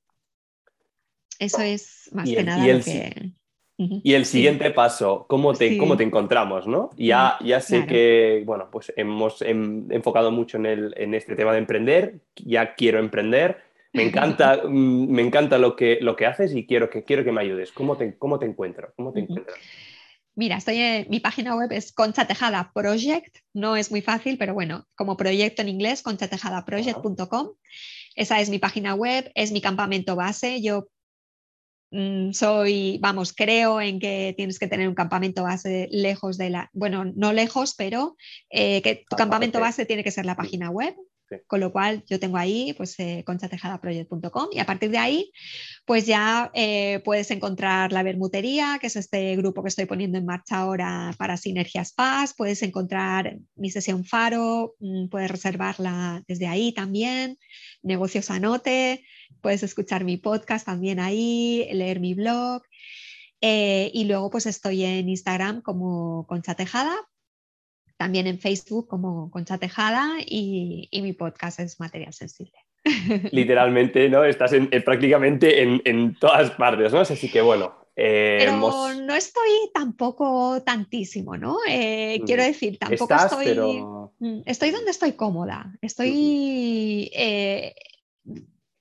[1.39, 3.33] Eso es más que nada lo que...
[3.79, 6.67] Y el siguiente paso, ¿cómo te, ¿cómo te encontramos?
[6.67, 6.91] ¿no?
[6.99, 11.59] Ya, ya sé que, bueno, pues hemos enfocado mucho en, el, en este tema de
[11.61, 13.63] emprender, ya quiero emprender,
[13.93, 17.33] me encanta, mm, me encanta lo, que, lo que haces y quiero que, quiero que
[17.33, 17.73] me ayudes.
[17.73, 18.93] ¿Cómo te, cómo te encuentro?
[18.97, 19.27] ¿Cómo te
[20.37, 24.55] Mira, estoy en, mi página web es Concha Tejada Project, no es muy fácil, pero
[24.55, 27.49] bueno, como proyecto en inglés, conchatejadaproject.com.
[28.15, 30.63] Esa es mi página web, es mi campamento base.
[30.63, 30.89] Yo
[31.91, 36.71] mm, soy, vamos, creo en que tienes que tener un campamento base lejos de la,
[36.73, 38.17] bueno, no lejos, pero
[38.51, 40.95] eh, que tu campamento base tiene que ser la página web.
[41.47, 45.33] Con lo cual yo tengo ahí pues eh, conchatejadaproject.com y a partir de ahí
[45.85, 50.27] pues ya eh, puedes encontrar la Bermutería, que es este grupo que estoy poniendo en
[50.27, 56.73] marcha ahora para Sinergias Paz, puedes encontrar mi sesión Faro, mm, puedes reservarla desde ahí
[56.73, 57.39] también,
[57.83, 59.05] Negocios Anote,
[59.41, 62.63] puedes escuchar mi podcast también ahí, leer mi blog.
[63.43, 66.95] Eh, y luego pues estoy en Instagram como Concha Tejada
[68.01, 72.57] también en Facebook como Concha Tejada y, mi podcast es Material Sensible.
[73.31, 74.25] Literalmente, ¿no?
[74.25, 74.53] Estás
[74.87, 77.01] prácticamente en, todas partes, ¿no?
[77.01, 77.75] Así que bueno.
[77.95, 78.57] Eh, pero
[79.03, 81.59] no estoy tampoco tantísimo, ¿no?
[81.69, 82.25] Eh, mm.
[82.25, 83.85] quiero decir, tampoco estoy.
[84.19, 85.77] Mm, estoy donde estoy cómoda.
[85.83, 87.11] Estoy.
[87.13, 87.75] Eh,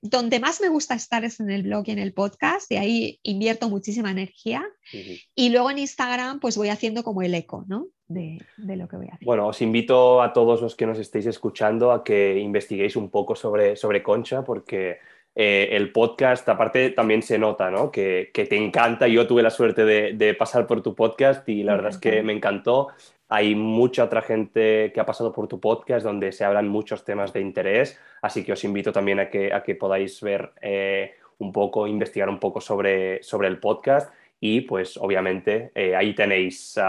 [0.01, 3.19] donde más me gusta estar es en el blog y en el podcast, y ahí
[3.23, 4.65] invierto muchísima energía.
[5.35, 7.87] Y luego en Instagram, pues voy haciendo como el eco, ¿no?
[8.09, 9.25] de, lo que voy a hacer.
[9.25, 13.35] Bueno, os invito a todos los que nos estéis escuchando a que investiguéis un poco
[13.35, 14.97] sobre, sobre Concha, porque
[15.35, 17.91] eh, el podcast, aparte, también se nota, ¿no?
[17.91, 19.07] Que, te encanta.
[19.07, 22.33] Yo tuve la suerte de, pasar por tu podcast y la verdad es que me
[22.33, 22.89] encantó.
[23.29, 27.31] Hay mucha otra gente que ha pasado por tu podcast donde se hablan muchos temas
[27.31, 31.51] de interés, así que os invito también a que, a que podáis ver eh, un
[31.51, 36.79] poco, investigar un poco sobre, sobre el podcast y pues obviamente eh, ahí tenéis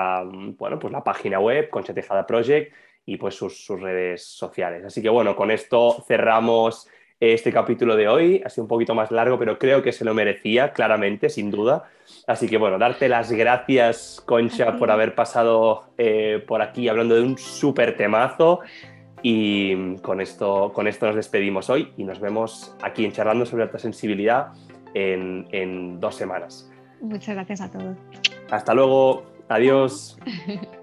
[0.57, 2.73] bueno, pues la página web, Concha Tejada Project
[3.07, 4.85] y pues sus, redes sociales.
[4.85, 6.89] Así que bueno, con esto cerramos
[7.21, 8.43] este capítulo de hoy.
[8.45, 11.85] Ha sido un poquito más largo, pero creo que se lo merecía, claramente, sin duda.
[12.27, 17.23] Así que bueno, darte las gracias, Concha, por haber pasado eh, por aquí hablando de
[17.23, 18.61] un súper temazo.
[19.23, 23.65] Y con esto, con esto nos despedimos hoy y nos vemos aquí en Charlando sobre
[23.65, 24.53] Alta Sensibilidad
[24.95, 26.71] en, en dos semanas.
[27.03, 27.97] Muchas gracias a todos.
[28.51, 29.25] Hasta luego.
[29.49, 30.19] Adiós.